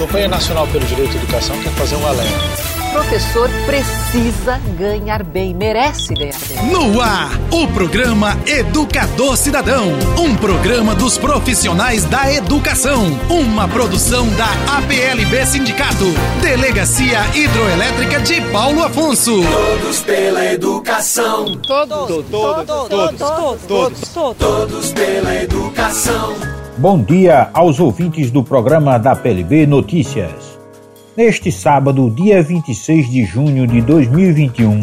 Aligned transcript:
Campanha 0.00 0.28
Nacional 0.28 0.66
pelo 0.68 0.86
Direito 0.86 1.12
à 1.12 1.16
Educação 1.16 1.62
quer 1.62 1.72
fazer 1.72 1.96
um 1.96 2.06
alerta 2.06 2.70
professor 2.92 3.48
precisa 3.66 4.58
ganhar 4.76 5.22
bem, 5.22 5.54
merece 5.54 6.12
ganhar 6.14 6.38
bem. 6.48 6.66
No 6.66 7.00
ar, 7.00 7.30
o 7.50 7.68
programa 7.68 8.36
Educador 8.46 9.36
Cidadão, 9.36 9.86
um 10.18 10.36
programa 10.36 10.94
dos 10.94 11.16
profissionais 11.16 12.04
da 12.04 12.32
educação, 12.32 13.06
uma 13.28 13.68
produção 13.68 14.26
da 14.30 14.78
APLB 14.78 15.46
Sindicato, 15.46 16.06
Delegacia 16.42 17.20
Hidroelétrica 17.34 18.20
de 18.20 18.40
Paulo 18.50 18.82
Afonso. 18.82 19.40
Todos 19.42 20.00
pela 20.00 20.44
educação. 20.52 21.56
Todos, 21.58 22.08
todos, 22.08 22.30
todos, 22.30 22.66
todos, 22.66 23.18
todos, 23.66 24.08
todos, 24.12 24.38
todos 24.38 24.92
pela 24.92 25.34
educação. 25.36 26.59
Bom 26.80 27.02
dia 27.02 27.50
aos 27.52 27.78
ouvintes 27.78 28.30
do 28.30 28.42
programa 28.42 28.98
da 28.98 29.14
PLB 29.14 29.66
Notícias. 29.66 30.58
Neste 31.14 31.52
sábado, 31.52 32.10
dia 32.10 32.42
26 32.42 33.10
de 33.10 33.22
junho 33.22 33.66
de 33.66 33.82
2021, 33.82 34.80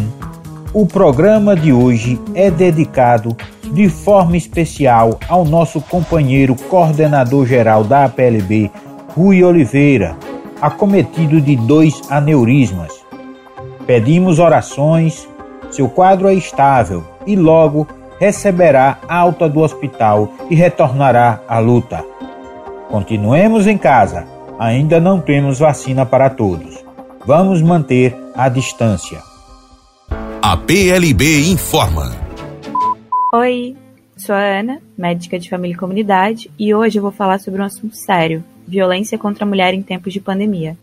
o 0.75 0.85
programa 0.85 1.55
de 1.55 1.73
hoje 1.73 2.21
é 2.35 2.51
dedicado 2.51 3.35
de 3.73 3.89
forma 3.89 4.37
especial 4.37 5.19
ao 5.27 5.43
nosso 5.43 5.81
companheiro 5.81 6.55
coordenador 6.69 7.47
geral 7.47 7.83
da 7.83 8.05
APLB, 8.05 8.69
Rui 9.15 9.43
Oliveira, 9.43 10.15
acometido 10.61 11.41
de 11.41 11.55
dois 11.55 11.99
aneurismas. 12.11 12.93
Pedimos 13.87 14.37
orações, 14.37 15.27
seu 15.71 15.89
quadro 15.89 16.27
é 16.27 16.35
estável 16.35 17.03
e 17.25 17.35
logo 17.35 17.87
receberá 18.19 18.97
alta 19.07 19.47
do 19.47 19.61
hospital 19.61 20.29
e 20.49 20.55
retornará 20.55 21.41
à 21.47 21.59
luta. 21.59 22.03
Continuemos 22.89 23.67
em 23.67 23.77
casa 23.77 24.37
ainda 24.57 24.99
não 24.99 25.21
temos 25.21 25.59
vacina 25.59 26.05
para 26.05 26.29
todos. 26.29 26.83
Vamos 27.25 27.61
manter 27.61 28.15
a 28.33 28.49
distância. 28.49 29.19
A 30.41 30.57
PLB 30.57 31.51
informa. 31.51 32.15
Oi, 33.33 33.75
sou 34.15 34.33
a 34.33 34.59
Ana, 34.59 34.81
médica 34.97 35.37
de 35.37 35.49
família 35.49 35.75
e 35.75 35.77
comunidade, 35.77 36.49
e 36.57 36.73
hoje 36.73 36.97
eu 36.97 37.01
vou 37.01 37.11
falar 37.11 37.39
sobre 37.39 37.61
um 37.61 37.65
assunto 37.65 37.95
sério: 37.95 38.43
violência 38.65 39.17
contra 39.17 39.43
a 39.43 39.47
mulher 39.47 39.73
em 39.73 39.81
tempos 39.81 40.13
de 40.13 40.21
pandemia. 40.21 40.77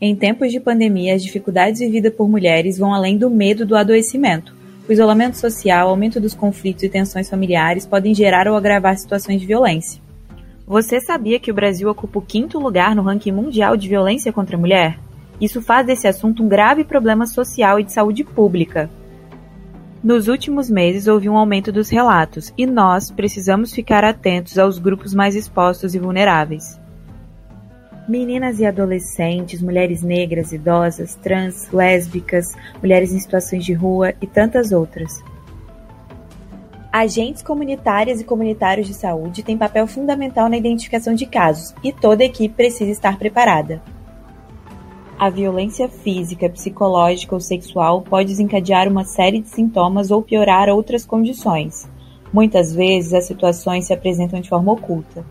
Em 0.00 0.14
tempos 0.14 0.52
de 0.52 0.60
pandemia, 0.60 1.14
as 1.14 1.22
dificuldades 1.22 1.80
vividas 1.80 2.14
por 2.14 2.28
mulheres 2.28 2.78
vão 2.78 2.94
além 2.94 3.16
do 3.16 3.30
medo 3.30 3.64
do 3.66 3.76
adoecimento. 3.76 4.54
O 4.88 4.92
isolamento 4.92 5.36
social, 5.36 5.90
aumento 5.90 6.18
dos 6.18 6.32
conflitos 6.32 6.82
e 6.82 6.88
tensões 6.88 7.28
familiares 7.28 7.84
podem 7.84 8.14
gerar 8.14 8.48
ou 8.48 8.56
agravar 8.56 8.96
situações 8.96 9.38
de 9.38 9.46
violência. 9.46 10.00
Você 10.66 10.98
sabia 10.98 11.38
que 11.38 11.50
o 11.50 11.54
Brasil 11.54 11.90
ocupa 11.90 12.18
o 12.18 12.22
quinto 12.22 12.58
lugar 12.58 12.96
no 12.96 13.02
ranking 13.02 13.32
mundial 13.32 13.76
de 13.76 13.86
violência 13.86 14.32
contra 14.32 14.56
a 14.56 14.58
mulher? 14.58 14.98
Isso 15.38 15.60
faz 15.60 15.86
desse 15.86 16.08
assunto 16.08 16.42
um 16.42 16.48
grave 16.48 16.84
problema 16.84 17.26
social 17.26 17.78
e 17.78 17.84
de 17.84 17.92
saúde 17.92 18.24
pública. 18.24 18.88
Nos 20.02 20.26
últimos 20.26 20.70
meses 20.70 21.06
houve 21.06 21.28
um 21.28 21.36
aumento 21.36 21.70
dos 21.70 21.90
relatos 21.90 22.50
e 22.56 22.64
nós 22.64 23.10
precisamos 23.10 23.74
ficar 23.74 24.04
atentos 24.04 24.58
aos 24.58 24.78
grupos 24.78 25.12
mais 25.12 25.36
expostos 25.36 25.94
e 25.94 25.98
vulneráveis. 25.98 26.77
Meninas 28.08 28.58
e 28.58 28.64
adolescentes, 28.64 29.60
mulheres 29.60 30.02
negras, 30.02 30.50
idosas, 30.50 31.14
trans, 31.16 31.70
lésbicas, 31.70 32.46
mulheres 32.80 33.12
em 33.12 33.18
situações 33.18 33.62
de 33.62 33.74
rua 33.74 34.14
e 34.22 34.26
tantas 34.26 34.72
outras. 34.72 35.22
Agentes 36.90 37.42
comunitárias 37.42 38.18
e 38.18 38.24
comunitários 38.24 38.86
de 38.86 38.94
saúde 38.94 39.42
têm 39.42 39.58
papel 39.58 39.86
fundamental 39.86 40.48
na 40.48 40.56
identificação 40.56 41.12
de 41.14 41.26
casos 41.26 41.74
e 41.84 41.92
toda 41.92 42.24
equipe 42.24 42.54
precisa 42.54 42.90
estar 42.90 43.18
preparada. 43.18 43.82
A 45.18 45.28
violência 45.28 45.86
física, 45.86 46.48
psicológica 46.48 47.34
ou 47.34 47.40
sexual 47.40 48.00
pode 48.00 48.30
desencadear 48.30 48.88
uma 48.88 49.04
série 49.04 49.42
de 49.42 49.50
sintomas 49.50 50.10
ou 50.10 50.22
piorar 50.22 50.70
outras 50.70 51.04
condições. 51.04 51.86
Muitas 52.32 52.74
vezes 52.74 53.12
as 53.12 53.26
situações 53.26 53.86
se 53.86 53.92
apresentam 53.92 54.40
de 54.40 54.48
forma 54.48 54.72
oculta. 54.72 55.26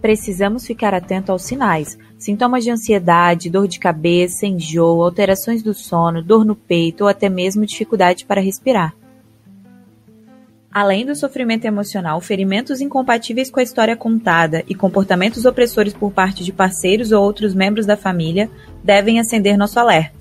Precisamos 0.00 0.66
ficar 0.66 0.94
atento 0.94 1.32
aos 1.32 1.42
sinais, 1.42 1.98
sintomas 2.16 2.62
de 2.62 2.70
ansiedade, 2.70 3.50
dor 3.50 3.66
de 3.66 3.78
cabeça, 3.78 4.46
enjoo, 4.46 5.02
alterações 5.02 5.62
do 5.62 5.74
sono, 5.74 6.22
dor 6.22 6.44
no 6.44 6.54
peito 6.54 7.02
ou 7.02 7.08
até 7.08 7.28
mesmo 7.28 7.66
dificuldade 7.66 8.24
para 8.24 8.40
respirar. 8.40 8.94
Além 10.70 11.04
do 11.04 11.16
sofrimento 11.16 11.64
emocional, 11.64 12.20
ferimentos 12.20 12.80
incompatíveis 12.80 13.50
com 13.50 13.58
a 13.58 13.62
história 13.62 13.96
contada 13.96 14.62
e 14.68 14.74
comportamentos 14.74 15.44
opressores 15.44 15.94
por 15.94 16.12
parte 16.12 16.44
de 16.44 16.52
parceiros 16.52 17.10
ou 17.10 17.24
outros 17.24 17.54
membros 17.54 17.86
da 17.86 17.96
família 17.96 18.50
devem 18.84 19.18
acender 19.18 19.56
nosso 19.56 19.80
alerta. 19.80 20.17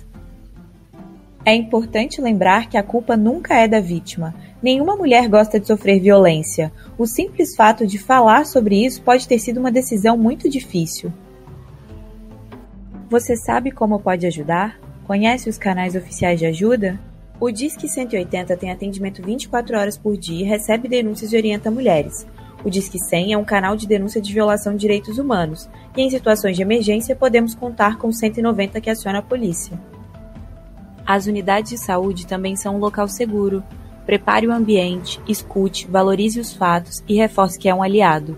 É 1.48 1.56
importante 1.56 2.20
lembrar 2.20 2.68
que 2.68 2.76
a 2.76 2.84
culpa 2.84 3.16
nunca 3.16 3.56
é 3.56 3.70
da 3.70 3.80
vítima. 3.80 4.36
Nenhuma 4.62 4.98
mulher 4.98 5.30
gosta 5.30 5.58
de 5.58 5.66
sofrer 5.66 5.98
violência. 5.98 6.74
O 6.98 7.08
simples 7.08 7.56
fato 7.56 7.88
de 7.88 7.98
falar 7.98 8.46
sobre 8.46 8.86
isso 8.86 9.02
pode 9.02 9.26
ter 9.26 9.40
sido 9.40 9.58
uma 9.58 9.72
decisão 9.72 10.18
muito 10.18 10.50
difícil. 10.50 11.10
Você 13.10 13.38
sabe 13.38 13.72
como 13.72 13.98
pode 13.98 14.28
ajudar? 14.28 14.78
Conhece 15.06 15.50
os 15.50 15.58
canais 15.58 15.96
oficiais 15.96 16.38
de 16.38 16.46
ajuda? 16.46 17.00
O 17.40 17.50
Disque 17.50 17.88
180 17.88 18.58
tem 18.58 18.70
atendimento 18.70 19.24
24 19.24 19.78
horas 19.78 19.98
por 19.98 20.18
dia 20.18 20.42
e 20.42 20.50
recebe 20.50 20.90
denúncias 20.90 21.32
e 21.32 21.38
orienta 21.38 21.72
mulheres. 21.72 22.28
O 22.66 22.70
Disque 22.70 23.00
100 23.00 23.32
é 23.32 23.38
um 23.38 23.46
canal 23.46 23.78
de 23.78 23.88
denúncia 23.88 24.20
de 24.20 24.34
violação 24.34 24.74
de 24.74 24.80
direitos 24.80 25.18
humanos 25.18 25.70
e, 25.96 26.02
em 26.02 26.10
situações 26.10 26.58
de 26.58 26.62
emergência, 26.62 27.16
podemos 27.16 27.56
contar 27.56 27.98
com 27.98 28.10
o 28.10 28.14
190 28.14 28.82
que 28.82 28.90
aciona 28.90 29.20
a 29.20 29.22
polícia. 29.22 29.80
As 31.08 31.26
unidades 31.26 31.72
de 31.72 31.78
saúde 31.78 32.28
também 32.28 32.58
são 32.58 32.76
um 32.76 32.80
local 32.80 33.08
seguro. 33.08 33.64
Prepare 34.06 34.46
o 34.46 34.52
ambiente, 34.52 35.22
escute, 35.26 35.88
valorize 35.88 36.38
os 36.38 36.52
fatos 36.54 37.02
e 37.08 37.16
reforce 37.16 37.58
que 37.58 37.70
é 37.70 37.74
um 37.74 37.82
aliado. 37.82 38.38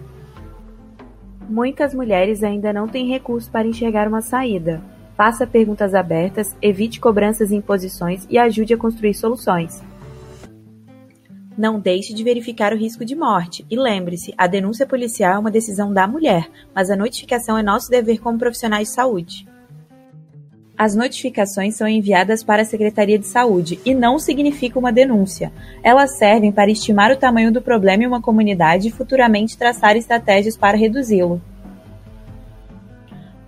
Muitas 1.50 1.96
mulheres 1.96 2.44
ainda 2.44 2.72
não 2.72 2.88
têm 2.88 3.10
recursos 3.10 3.50
para 3.50 3.68
enxergar 3.68 4.08
uma 4.08 4.22
saída. 4.22 4.84
Faça 5.18 5.48
perguntas 5.48 5.96
abertas, 5.96 6.56
evite 6.62 7.00
cobranças 7.00 7.50
e 7.50 7.56
imposições 7.56 8.28
e 8.30 8.38
ajude 8.38 8.76
a 8.76 8.78
construir 8.78 9.16
soluções. 9.16 9.84
Não 11.58 11.80
deixe 11.80 12.14
de 12.14 12.24
verificar 12.24 12.72
o 12.72 12.78
risco 12.78 13.04
de 13.04 13.16
morte. 13.16 13.66
E 13.68 13.76
lembre-se, 13.76 14.32
a 14.38 14.46
denúncia 14.46 14.86
policial 14.86 15.34
é 15.34 15.40
uma 15.40 15.52
decisão 15.52 15.92
da 15.92 16.08
mulher, 16.08 16.48
mas 16.74 16.92
a 16.92 16.96
notificação 16.96 17.58
é 17.58 17.64
nosso 17.64 17.90
dever 17.90 18.20
como 18.20 18.38
profissionais 18.38 18.90
de 18.90 18.94
saúde. 18.94 19.48
As 20.80 20.96
notificações 20.96 21.76
são 21.76 21.86
enviadas 21.86 22.42
para 22.42 22.62
a 22.62 22.66
Secretaria 22.66 23.20
de 23.20 23.28
Saúde 23.28 23.78
e 23.84 23.94
não 23.94 24.18
significam 24.18 24.80
uma 24.80 24.94
denúncia. 24.94 25.52
Elas 25.84 26.18
servem 26.18 26.54
para 26.54 26.72
estimar 26.72 27.12
o 27.12 27.18
tamanho 27.18 27.52
do 27.52 27.62
problema 27.62 28.04
em 28.04 28.08
uma 28.08 28.22
comunidade 28.22 28.88
e 28.88 28.92
futuramente 28.92 29.58
traçar 29.58 29.98
estratégias 29.98 30.56
para 30.56 30.78
reduzi-lo. 30.78 31.42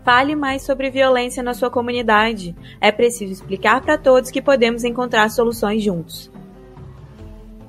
Fale 0.04 0.36
mais 0.36 0.64
sobre 0.64 0.90
violência 0.90 1.42
na 1.42 1.54
sua 1.54 1.70
comunidade. 1.70 2.54
É 2.82 2.92
preciso 2.92 3.32
explicar 3.32 3.80
para 3.80 3.98
todos 3.98 4.30
que 4.30 4.42
podemos 4.42 4.84
encontrar 4.84 5.30
soluções 5.30 5.82
juntos. 5.82 6.30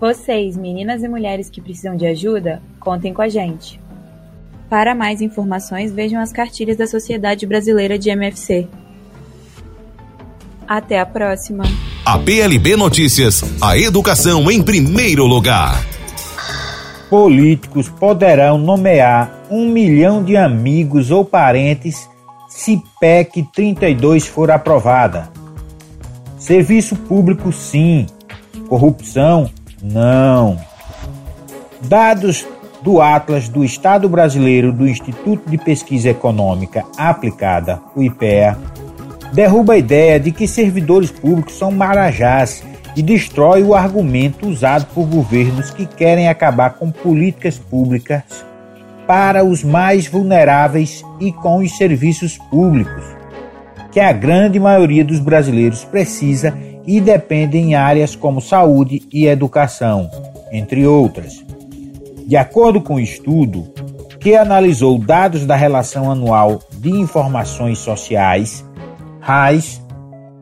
Vocês, 0.00 0.56
meninas 0.56 1.04
e 1.04 1.08
mulheres 1.08 1.48
que 1.48 1.60
precisam 1.60 1.94
de 1.94 2.04
ajuda, 2.04 2.60
contem 2.80 3.14
com 3.14 3.22
a 3.22 3.28
gente. 3.28 3.80
Para 4.68 4.92
mais 4.92 5.20
informações, 5.20 5.92
vejam 5.92 6.20
as 6.20 6.32
cartilhas 6.32 6.76
da 6.76 6.88
Sociedade 6.88 7.46
Brasileira 7.46 7.96
de 7.96 8.10
MFC. 8.10 8.68
Até 10.72 10.98
a 10.98 11.04
próxima. 11.04 11.64
A 12.02 12.18
PLB 12.18 12.76
Notícias, 12.76 13.44
a 13.60 13.76
educação 13.76 14.50
em 14.50 14.62
primeiro 14.62 15.26
lugar. 15.26 15.84
Políticos 17.10 17.90
poderão 17.90 18.56
nomear 18.56 19.42
um 19.50 19.68
milhão 19.68 20.24
de 20.24 20.34
amigos 20.34 21.10
ou 21.10 21.26
parentes 21.26 22.08
se 22.48 22.82
PEC 22.98 23.46
32 23.52 24.26
for 24.26 24.50
aprovada. 24.50 25.28
Serviço 26.38 26.96
público, 26.96 27.52
sim. 27.52 28.06
Corrupção, 28.66 29.50
não. 29.82 30.58
Dados 31.82 32.46
do 32.80 33.02
Atlas 33.02 33.46
do 33.46 33.62
Estado 33.62 34.08
Brasileiro 34.08 34.72
do 34.72 34.88
Instituto 34.88 35.50
de 35.50 35.58
Pesquisa 35.58 36.08
Econômica 36.08 36.82
Aplicada, 36.96 37.78
o 37.94 38.02
IPEA, 38.02 38.56
derruba 39.32 39.74
a 39.74 39.78
ideia 39.78 40.20
de 40.20 40.30
que 40.30 40.46
servidores 40.46 41.10
públicos 41.10 41.56
são 41.58 41.70
marajás 41.70 42.62
e 42.94 43.02
destrói 43.02 43.62
o 43.62 43.74
argumento 43.74 44.46
usado 44.46 44.86
por 44.94 45.06
governos 45.06 45.70
que 45.70 45.86
querem 45.86 46.28
acabar 46.28 46.74
com 46.74 46.90
políticas 46.90 47.58
públicas 47.58 48.22
para 49.06 49.44
os 49.44 49.64
mais 49.64 50.06
vulneráveis 50.06 51.02
e 51.18 51.32
com 51.32 51.58
os 51.58 51.76
serviços 51.76 52.38
públicos, 52.50 53.04
que 53.90 53.98
a 53.98 54.12
grande 54.12 54.60
maioria 54.60 55.04
dos 55.04 55.18
brasileiros 55.18 55.84
precisa 55.84 56.56
e 56.86 57.00
depende 57.00 57.56
em 57.56 57.74
áreas 57.74 58.14
como 58.14 58.40
saúde 58.40 59.02
e 59.12 59.26
educação, 59.26 60.10
entre 60.50 60.86
outras. 60.86 61.44
De 62.26 62.36
acordo 62.36 62.80
com 62.80 62.94
o 62.94 63.00
estudo, 63.00 63.72
que 64.20 64.36
analisou 64.36 64.98
dados 64.98 65.44
da 65.44 65.56
relação 65.56 66.10
anual 66.10 66.60
de 66.78 66.90
Informações 66.90 67.78
Sociais, 67.78 68.64
RAIS, 69.22 69.80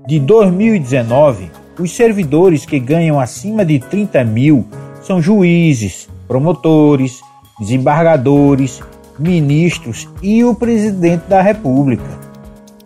de 0.09 0.19
2019, 0.19 1.51
os 1.79 1.95
servidores 1.95 2.65
que 2.65 2.79
ganham 2.79 3.21
acima 3.21 3.63
de 3.63 3.79
30 3.79 4.25
mil 4.25 4.67
são 5.03 5.21
juízes, 5.21 6.09
promotores, 6.27 7.21
desembargadores, 7.59 8.81
ministros 9.19 10.09
e 10.23 10.43
o 10.43 10.55
presidente 10.55 11.25
da 11.29 11.43
República. 11.43 12.19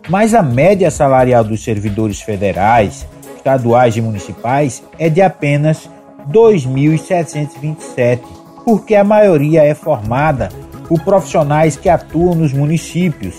Mas 0.09 0.33
a 0.33 0.43
média 0.43 0.91
salarial 0.91 1.45
dos 1.45 1.63
servidores 1.63 2.19
federais, 2.21 3.07
estaduais 3.37 3.95
e 3.95 4.01
municipais 4.01 4.83
é 4.99 5.09
de 5.09 5.21
apenas 5.21 5.89
2.727, 6.29 8.19
porque 8.65 8.95
a 8.95 9.03
maioria 9.05 9.63
é 9.63 9.73
formada 9.73 10.49
por 10.89 10.99
profissionais 11.03 11.77
que 11.77 11.87
atuam 11.87 12.35
nos 12.35 12.51
municípios, 12.51 13.35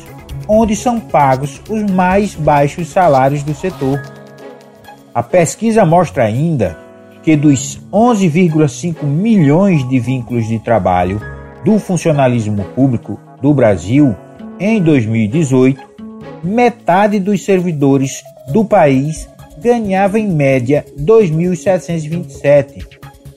onde 0.49 0.77
são 0.77 1.01
pagos 1.01 1.61
os 1.69 1.83
mais 1.91 2.35
baixos 2.35 2.89
salários 2.89 3.43
do 3.43 3.55
setor. 3.55 4.01
A 5.15 5.23
pesquisa 5.23 5.85
mostra 5.85 6.25
ainda 6.25 6.79
que 7.23 7.37
dos 7.37 7.81
11,5 7.93 9.03
milhões 9.03 9.89
de 9.89 9.99
vínculos 9.99 10.47
de 10.47 10.59
trabalho 10.59 11.21
do 11.65 11.79
funcionalismo 11.79 12.63
público 12.75 13.19
do 13.43 13.53
Brasil 13.53 14.15
em 14.61 14.81
2018, 14.81 15.81
metade 16.43 17.19
dos 17.19 17.45
servidores 17.45 18.23
do 18.53 18.65
país 18.65 19.29
ganhava 19.59 20.19
em 20.19 20.29
média 20.29 20.85
2.727. 20.99 22.87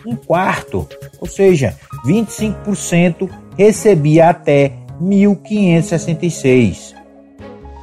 Um 0.05 0.15
quarto, 0.15 0.87
ou 1.19 1.27
seja, 1.27 1.75
25%, 2.05 3.29
recebia 3.57 4.29
até 4.29 4.73
1.566. 5.01 6.88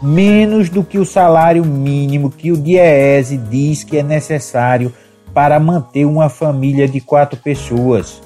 Menos 0.02 0.68
do 0.68 0.84
que 0.84 0.98
o 0.98 1.06
salário 1.06 1.64
mínimo 1.64 2.30
que 2.30 2.52
o 2.52 2.56
DIEESE 2.56 3.38
diz 3.38 3.82
que 3.82 3.96
é 3.98 4.02
necessário 4.02 4.92
para 5.32 5.58
manter 5.58 6.04
uma 6.04 6.28
família 6.28 6.86
de 6.86 7.00
quatro 7.00 7.38
pessoas 7.38 8.20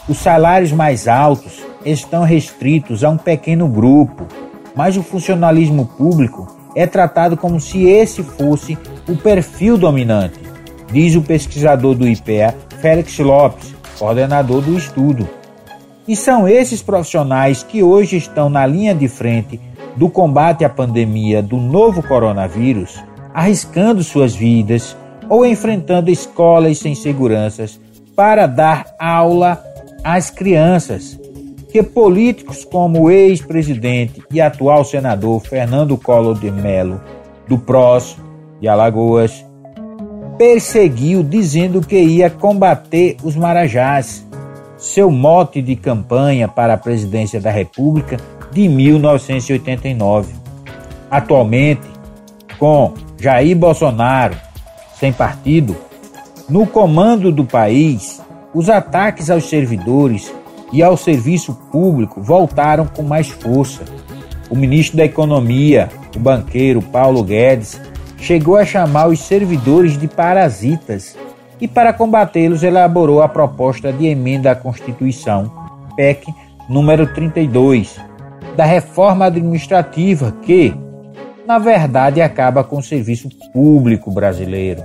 Os 0.09 0.17
salários 0.19 0.73
mais 0.73 1.07
altos 1.09 1.61
estão 1.85 2.23
restritos 2.23 3.05
a 3.05 3.11
um 3.11 3.19
pequeno 3.19 3.69
grupo, 3.69 4.27
mas 4.75 4.97
o 4.97 5.03
funcionalismo 5.03 5.85
público 5.85 6.57
é 6.75 6.87
tratado 6.87 7.37
como 7.37 7.61
se 7.61 7.85
esse 7.85 8.23
fosse 8.23 8.79
o 9.09 9.17
perfil 9.17 9.77
dominante, 9.77 10.41
diz 10.93 11.17
o 11.17 11.23
pesquisador 11.23 11.95
do 11.95 12.07
IPEA, 12.07 12.55
Félix 12.81 13.19
Lopes, 13.19 13.75
coordenador 13.99 14.63
do 14.63 14.77
estudo. 14.77 15.29
E 16.07 16.15
são 16.15 16.49
esses 16.49 16.83
profissionais 16.83 17.63
que 17.63 17.83
hoje 17.83 18.17
estão 18.17 18.49
na 18.49 18.65
linha 18.65 18.95
de 18.95 19.09
frente 19.09 19.61
do 19.97 20.09
combate 20.09 20.65
à 20.65 20.69
pandemia 20.69 21.43
do 21.43 21.57
novo 21.57 22.03
coronavírus 22.03 23.03
arriscando 23.37 24.03
suas 24.03 24.35
vidas 24.35 24.97
ou 25.29 25.45
enfrentando 25.45 26.11
escolas 26.11 26.79
sem 26.79 26.95
seguranças 26.95 27.79
para 28.17 28.47
dar 28.47 28.87
aula 28.99 29.63
às 30.03 30.31
crianças. 30.31 31.21
Que 31.71 31.83
políticos 31.83 32.65
como 32.65 33.03
o 33.03 33.11
ex-presidente 33.11 34.23
e 34.31 34.41
atual 34.41 34.87
senador 34.87 35.41
Fernando 35.41 35.99
Collor 35.99 36.41
de 36.41 36.51
Mello, 36.51 36.99
do 37.47 37.59
PROS 37.59 38.17
de 38.59 38.67
Alagoas, 38.67 39.45
perseguiu 40.39 41.23
dizendo 41.23 41.81
que 41.81 41.99
ia 41.99 42.29
combater 42.29 43.17
os 43.23 43.35
marajás, 43.35 44.27
seu 44.77 45.11
mote 45.11 45.63
de 45.63 45.75
campanha 45.75 46.47
para 46.47 46.75
a 46.75 46.79
presidência 46.79 47.41
da 47.41 47.51
República 47.51 48.19
de 48.53 48.69
1989. 48.69 50.35
Atualmente, 51.11 51.87
com 52.59 52.93
Jair 53.19 53.57
Bolsonaro, 53.57 54.37
sem 54.99 55.13
partido, 55.13 55.77
no 56.49 56.67
comando 56.67 57.33
do 57.33 57.45
país, 57.45 58.21
os 58.55 58.69
ataques 58.69 59.31
aos 59.31 59.49
servidores 59.49 60.33
e 60.73 60.83
ao 60.83 60.97
serviço 60.97 61.55
público 61.71 62.21
voltaram 62.21 62.87
com 62.87 63.03
mais 63.03 63.29
força. 63.29 63.85
O 64.51 64.57
ministro 64.57 64.97
da 64.97 65.05
Economia, 65.05 65.89
o 66.15 66.19
banqueiro 66.19 66.81
Paulo 66.81 67.23
Guedes, 67.23 67.81
chegou 68.27 68.57
a 68.57 68.65
chamar 68.65 69.07
os 69.07 69.21
servidores 69.21 69.97
de 69.97 70.09
parasitas 70.09 71.17
e, 71.61 71.69
para 71.69 71.93
combatê-los, 71.93 72.65
elaborou 72.65 73.23
a 73.23 73.29
proposta 73.29 73.93
de 73.93 74.07
emenda 74.07 74.51
à 74.51 74.55
Constituição, 74.57 75.53
PEC 75.95 76.35
número 76.69 77.07
32, 77.15 78.01
da 78.57 78.65
reforma 78.65 79.27
administrativa 79.27 80.35
que, 80.43 80.75
na 81.47 81.61
verdade 81.61 82.21
acaba 82.21 82.65
com 82.65 82.79
o 82.79 82.83
serviço 82.83 83.29
público 83.53 84.11
brasileiro. 84.11 84.83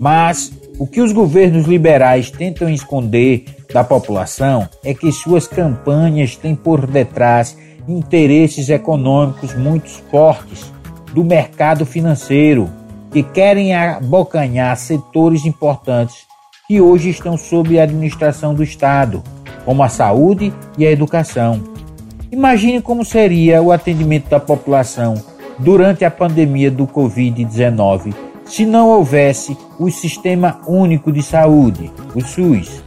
Mas 0.00 0.52
o 0.76 0.88
que 0.88 1.00
os 1.00 1.12
governos 1.12 1.66
liberais 1.66 2.32
tentam 2.32 2.68
esconder 2.68 3.44
da 3.72 3.84
população 3.84 4.68
é 4.82 4.92
que 4.92 5.12
suas 5.12 5.46
campanhas 5.46 6.34
têm 6.34 6.56
por 6.56 6.84
detrás 6.84 7.56
interesses 7.86 8.68
econômicos 8.68 9.54
muito 9.54 9.88
fortes 10.10 10.77
do 11.12 11.24
mercado 11.24 11.84
financeiro 11.86 12.70
que 13.10 13.22
querem 13.22 13.74
abocanhar 13.74 14.76
setores 14.76 15.44
importantes 15.44 16.26
que 16.66 16.80
hoje 16.80 17.08
estão 17.08 17.36
sob 17.36 17.78
a 17.78 17.84
administração 17.84 18.54
do 18.54 18.62
Estado, 18.62 19.22
como 19.64 19.82
a 19.82 19.88
saúde 19.88 20.52
e 20.76 20.86
a 20.86 20.90
educação. 20.90 21.62
Imagine 22.30 22.82
como 22.82 23.04
seria 23.04 23.62
o 23.62 23.72
atendimento 23.72 24.28
da 24.28 24.38
população 24.38 25.14
durante 25.58 26.04
a 26.04 26.10
pandemia 26.10 26.70
do 26.70 26.86
Covid-19 26.86 28.28
se 28.48 28.64
não 28.64 28.88
houvesse 28.88 29.56
o 29.78 29.90
Sistema 29.90 30.60
Único 30.66 31.12
de 31.12 31.22
Saúde, 31.22 31.92
o 32.14 32.20
SUS. 32.20 32.82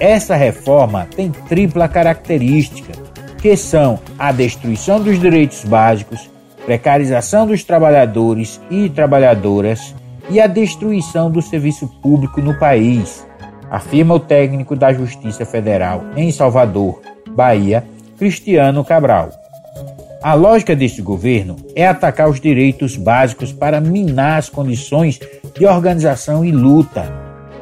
Essa 0.00 0.34
reforma 0.34 1.06
tem 1.14 1.30
tripla 1.30 1.86
característica, 1.86 2.92
que 3.40 3.56
são 3.56 4.00
a 4.18 4.32
destruição 4.32 5.00
dos 5.00 5.20
direitos 5.20 5.64
básicos, 5.64 6.30
precarização 6.64 7.46
dos 7.46 7.64
trabalhadores 7.64 8.60
e 8.70 8.88
trabalhadoras 8.88 9.94
e 10.30 10.40
a 10.40 10.46
destruição 10.46 11.30
do 11.30 11.42
serviço 11.42 11.88
público 12.00 12.40
no 12.40 12.58
país, 12.58 13.26
afirma 13.70 14.14
o 14.14 14.20
técnico 14.20 14.76
da 14.76 14.92
Justiça 14.92 15.44
Federal 15.44 16.04
em 16.16 16.30
Salvador, 16.30 17.00
Bahia, 17.30 17.84
Cristiano 18.18 18.84
Cabral. 18.84 19.30
A 20.22 20.34
lógica 20.34 20.76
deste 20.76 21.02
governo 21.02 21.56
é 21.74 21.86
atacar 21.86 22.28
os 22.28 22.40
direitos 22.40 22.96
básicos 22.96 23.52
para 23.52 23.80
minar 23.80 24.38
as 24.38 24.48
condições 24.48 25.18
de 25.58 25.66
organização 25.66 26.44
e 26.44 26.52
luta. 26.52 27.12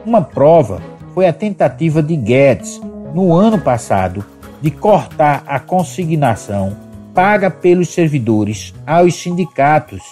Uma 0.04 0.20
prova 0.20 0.82
foi 1.14 1.26
a 1.26 1.32
tentativa 1.32 2.02
de 2.02 2.14
Guedes, 2.16 2.78
no 3.14 3.32
ano 3.32 3.58
passado, 3.58 4.22
de 4.60 4.70
cortar 4.70 5.42
a 5.46 5.58
consignação 5.58 6.89
paga 7.14 7.50
pelos 7.50 7.88
servidores 7.88 8.74
aos 8.86 9.14
sindicatos, 9.14 10.02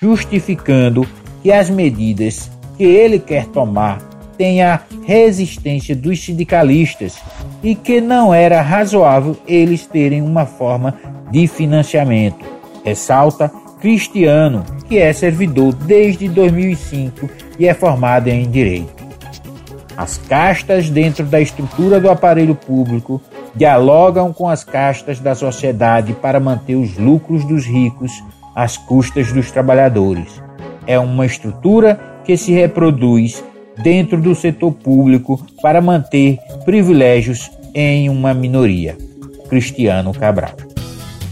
justificando 0.00 1.06
que 1.42 1.52
as 1.52 1.68
medidas 1.70 2.50
que 2.76 2.84
ele 2.84 3.18
quer 3.18 3.46
tomar 3.46 3.98
têm 4.36 4.62
a 4.62 4.80
resistência 5.04 5.94
dos 5.94 6.22
sindicalistas 6.22 7.16
e 7.62 7.74
que 7.74 8.00
não 8.00 8.34
era 8.34 8.60
razoável 8.60 9.36
eles 9.46 9.86
terem 9.86 10.22
uma 10.22 10.44
forma 10.44 10.94
de 11.30 11.46
financiamento. 11.46 12.44
Ressalta 12.84 13.50
Cristiano, 13.80 14.64
que 14.88 14.98
é 14.98 15.12
servidor 15.12 15.72
desde 15.74 16.28
2005 16.28 17.28
e 17.58 17.66
é 17.66 17.74
formado 17.74 18.28
em 18.28 18.50
Direito. 18.50 19.04
As 19.96 20.18
castas 20.18 20.90
dentro 20.90 21.24
da 21.24 21.40
estrutura 21.40 22.00
do 22.00 22.10
aparelho 22.10 22.54
público 22.54 23.22
dialogam 23.54 24.32
com 24.32 24.48
as 24.48 24.64
castas 24.64 25.20
da 25.20 25.34
sociedade 25.34 26.12
para 26.12 26.40
manter 26.40 26.76
os 26.76 26.96
lucros 26.96 27.44
dos 27.44 27.64
ricos 27.64 28.12
às 28.54 28.76
custas 28.76 29.32
dos 29.32 29.50
trabalhadores. 29.50 30.42
É 30.86 30.98
uma 30.98 31.26
estrutura 31.26 31.98
que 32.24 32.36
se 32.36 32.52
reproduz 32.52 33.44
dentro 33.82 34.20
do 34.20 34.34
setor 34.34 34.72
público 34.72 35.44
para 35.60 35.80
manter 35.80 36.38
privilégios 36.64 37.50
em 37.74 38.08
uma 38.08 38.32
minoria. 38.32 38.96
Cristiano 39.48 40.12
Cabral 40.12 40.54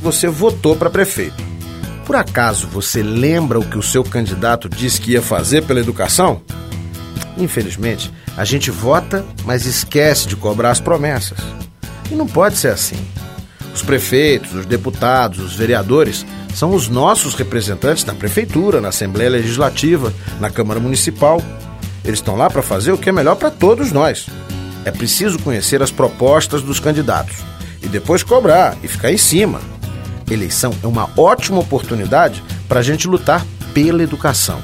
você 0.03 0.27
votou 0.27 0.75
para 0.75 0.91
prefeito. 0.91 1.43
Por 2.05 2.17
acaso 2.17 2.67
você 2.67 3.03
lembra 3.03 3.61
o 3.61 3.65
que 3.65 3.79
o 3.79 3.83
seu 3.83 4.03
candidato 4.03 4.69
disse 4.69 5.01
que 5.01 5.13
ia 5.13 5.23
fazer 5.23 5.63
pela 5.65 5.79
educação? 5.79 6.43
Infelizmente, 7.39 8.13
a 8.37 8.45
gente 8.45 8.71
vota, 8.71 9.25
mas 9.45 9.65
esquece 9.65 10.27
de 10.27 10.35
cobrar 10.35 10.73
as 10.73 10.81
promessas. 10.81 11.39
E 12.13 12.15
não 12.15 12.27
pode 12.27 12.59
ser 12.59 12.69
assim. 12.69 12.99
Os 13.75 13.81
prefeitos, 13.81 14.55
os 14.55 14.67
deputados, 14.67 15.39
os 15.39 15.55
vereadores 15.55 16.27
são 16.55 16.75
os 16.75 16.87
nossos 16.87 17.35
representantes 17.35 18.05
na 18.05 18.15
prefeitura, 18.15 18.83
na 18.83 18.89
Assembleia 18.89 19.31
Legislativa, 19.31 20.13
na 20.39 20.51
Câmara 20.51 20.79
Municipal. 20.79 21.41
Eles 22.05 22.19
estão 22.19 22.37
lá 22.37 22.51
para 22.51 22.61
fazer 22.61 22.93
o 22.93 22.99
que 22.99 23.09
é 23.09 23.13
melhor 23.13 23.37
para 23.37 23.51
todos 23.51 23.93
nós. 23.93 24.27
É 24.85 24.91
preciso 24.91 25.39
conhecer 25.39 25.83
as 25.83 25.91
propostas 25.91 26.61
dos 26.61 26.79
candidatos 26.79 27.37
e 27.83 27.89
depois 27.89 28.23
cobrar 28.23 28.77
e 28.83 28.89
ficar 28.89 29.11
em 29.11 29.17
cima. 29.17 29.59
Eleição 30.31 30.75
é 30.83 30.87
uma 30.87 31.09
ótima 31.17 31.61
oportunidade 31.61 32.45
para 32.69 32.81
a 32.81 32.83
gente 32.83 33.09
lutar 33.09 33.43
pela 33.73 34.03
educação. 34.03 34.61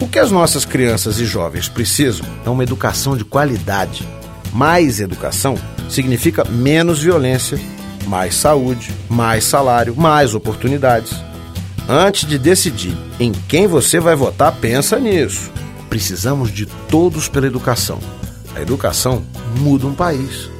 O 0.00 0.08
que 0.08 0.18
as 0.18 0.30
nossas 0.30 0.64
crianças 0.64 1.18
e 1.18 1.26
jovens 1.26 1.68
precisam 1.68 2.24
é 2.44 2.48
uma 2.48 2.62
educação 2.62 3.14
de 3.14 3.24
qualidade. 3.24 4.08
Mais 4.50 4.98
educação 4.98 5.58
significa 5.88 6.44
menos 6.44 7.00
violência, 7.00 7.58
mais 8.06 8.34
saúde, 8.34 8.90
mais 9.08 9.44
salário, 9.44 9.94
mais 9.96 10.34
oportunidades. 10.34 11.14
Antes 11.88 12.28
de 12.28 12.38
decidir 12.38 12.96
em 13.20 13.32
quem 13.48 13.66
você 13.66 14.00
vai 14.00 14.16
votar, 14.16 14.56
pensa 14.56 14.98
nisso. 14.98 15.50
Precisamos 15.88 16.50
de 16.50 16.66
todos 16.88 17.28
pela 17.28 17.46
educação. 17.46 17.98
A 18.54 18.60
educação 18.60 19.22
muda 19.60 19.86
um 19.86 19.94
país. 19.94 20.50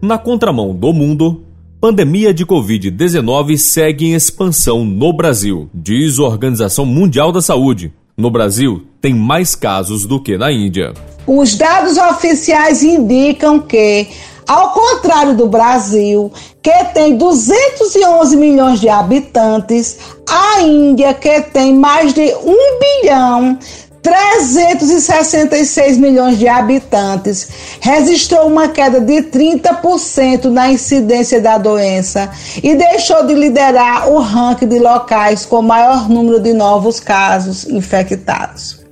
Na 0.00 0.18
contramão 0.18 0.74
do 0.74 0.92
mundo, 0.92 1.44
pandemia 1.80 2.32
de 2.32 2.46
Covid-19 2.46 3.56
segue 3.56 4.06
em 4.06 4.14
expansão 4.14 4.84
no 4.84 5.12
Brasil, 5.12 5.68
diz 5.74 6.18
a 6.18 6.22
Organização 6.22 6.86
Mundial 6.86 7.30
da 7.30 7.42
Saúde. 7.42 7.92
No 8.16 8.30
Brasil, 8.30 8.86
tem 9.00 9.12
mais 9.12 9.54
casos 9.54 10.06
do 10.06 10.20
que 10.20 10.38
na 10.38 10.52
Índia. 10.52 10.94
Os 11.26 11.54
dados 11.54 11.96
oficiais 11.96 12.82
indicam 12.82 13.60
que, 13.60 14.08
ao 14.46 14.72
contrário 14.72 15.34
do 15.34 15.46
Brasil, 15.46 16.30
que 16.62 16.84
tem 16.92 17.16
211 17.16 18.36
milhões 18.36 18.80
de 18.80 18.88
habitantes, 18.88 19.98
a 20.28 20.60
Índia, 20.60 21.14
que 21.14 21.40
tem 21.40 21.74
mais 21.74 22.12
de 22.12 22.34
1 22.34 22.78
bilhão 22.78 23.58
366 24.04 25.96
milhões 25.96 26.38
de 26.38 26.46
habitantes, 26.46 27.48
registrou 27.80 28.46
uma 28.46 28.68
queda 28.68 29.00
de 29.00 29.22
30% 29.22 30.44
na 30.50 30.70
incidência 30.70 31.40
da 31.40 31.56
doença 31.56 32.30
e 32.62 32.74
deixou 32.74 33.26
de 33.26 33.32
liderar 33.32 34.10
o 34.10 34.18
ranking 34.18 34.68
de 34.68 34.78
locais 34.78 35.46
com 35.46 35.62
maior 35.62 36.06
número 36.06 36.38
de 36.38 36.52
novos 36.52 37.00
casos 37.00 37.64
infectados. 37.64 38.84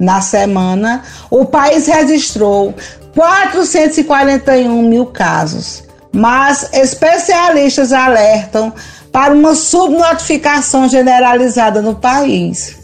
Na 0.00 0.20
semana, 0.20 1.04
o 1.30 1.44
país 1.44 1.86
registrou 1.86 2.74
441 3.14 4.82
mil 4.82 5.06
casos, 5.06 5.82
mas 6.12 6.68
especialistas 6.72 7.92
alertam 7.92 8.72
para 9.10 9.32
uma 9.32 9.54
subnotificação 9.54 10.88
generalizada 10.88 11.80
no 11.80 11.94
país. 11.94 12.76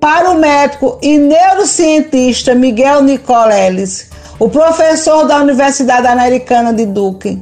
Para 0.00 0.30
o 0.30 0.34
médico 0.34 0.98
e 1.00 1.16
neurocientista 1.16 2.54
Miguel 2.54 3.02
Nicoleles, 3.02 4.08
o 4.38 4.48
professor 4.48 5.24
da 5.24 5.38
Universidade 5.38 6.08
Americana 6.08 6.72
de 6.72 6.84
Duke, 6.84 7.40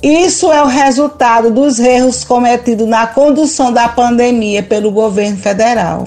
isso 0.00 0.52
é 0.52 0.62
o 0.62 0.66
resultado 0.66 1.50
dos 1.50 1.80
erros 1.80 2.22
cometidos 2.22 2.86
na 2.86 3.08
condução 3.08 3.72
da 3.72 3.88
pandemia 3.88 4.62
pelo 4.62 4.92
governo 4.92 5.38
federal. 5.38 6.06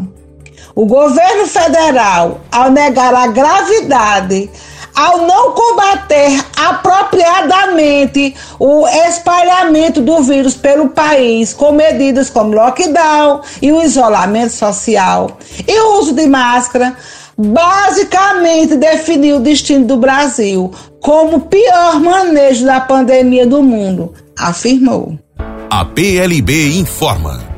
O 0.79 0.85
governo 0.85 1.45
federal, 1.45 2.39
ao 2.49 2.71
negar 2.71 3.13
a 3.13 3.27
gravidade 3.27 4.49
ao 4.95 5.27
não 5.27 5.51
combater 5.51 6.41
apropriadamente 6.55 8.33
o 8.57 8.87
espalhamento 8.87 10.01
do 10.01 10.23
vírus 10.23 10.55
pelo 10.55 10.87
país 10.87 11.53
com 11.53 11.73
medidas 11.73 12.29
como 12.29 12.53
lockdown 12.53 13.41
e 13.61 13.73
o 13.73 13.83
isolamento 13.83 14.53
social 14.53 15.37
e 15.67 15.81
o 15.81 15.99
uso 15.99 16.13
de 16.13 16.25
máscara, 16.27 16.95
basicamente 17.37 18.77
definiu 18.77 19.35
o 19.35 19.41
destino 19.41 19.85
do 19.85 19.97
Brasil 19.97 20.71
como 21.01 21.35
o 21.35 21.41
pior 21.41 21.99
manejo 21.99 22.65
da 22.65 22.79
pandemia 22.79 23.45
do 23.45 23.61
mundo, 23.61 24.13
afirmou. 24.37 25.19
A 25.69 25.83
PLB 25.83 26.79
informa. 26.79 27.48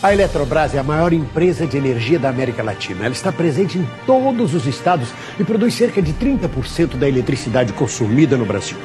A 0.00 0.12
Eletrobras 0.12 0.76
é 0.76 0.78
a 0.78 0.82
maior 0.84 1.12
empresa 1.12 1.66
de 1.66 1.76
energia 1.76 2.20
da 2.20 2.28
América 2.28 2.62
Latina. 2.62 3.04
Ela 3.04 3.14
está 3.14 3.32
presente 3.32 3.78
em 3.78 3.88
todos 4.06 4.54
os 4.54 4.64
estados 4.64 5.08
e 5.40 5.42
produz 5.42 5.74
cerca 5.74 6.00
de 6.00 6.12
30% 6.12 6.94
da 6.96 7.08
eletricidade 7.08 7.72
consumida 7.72 8.36
no 8.36 8.46
Brasil. 8.46 8.78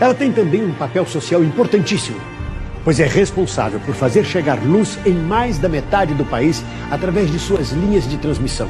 Ela 0.00 0.14
tem 0.14 0.32
também 0.32 0.64
um 0.64 0.74
papel 0.74 1.06
social 1.06 1.44
importantíssimo, 1.44 2.20
pois 2.82 2.98
é 2.98 3.06
responsável 3.06 3.78
por 3.86 3.94
fazer 3.94 4.24
chegar 4.24 4.60
luz 4.60 4.98
em 5.06 5.12
mais 5.12 5.58
da 5.58 5.68
metade 5.68 6.12
do 6.12 6.24
país 6.24 6.64
através 6.90 7.30
de 7.30 7.38
suas 7.38 7.70
linhas 7.70 8.08
de 8.08 8.16
transmissão. 8.16 8.68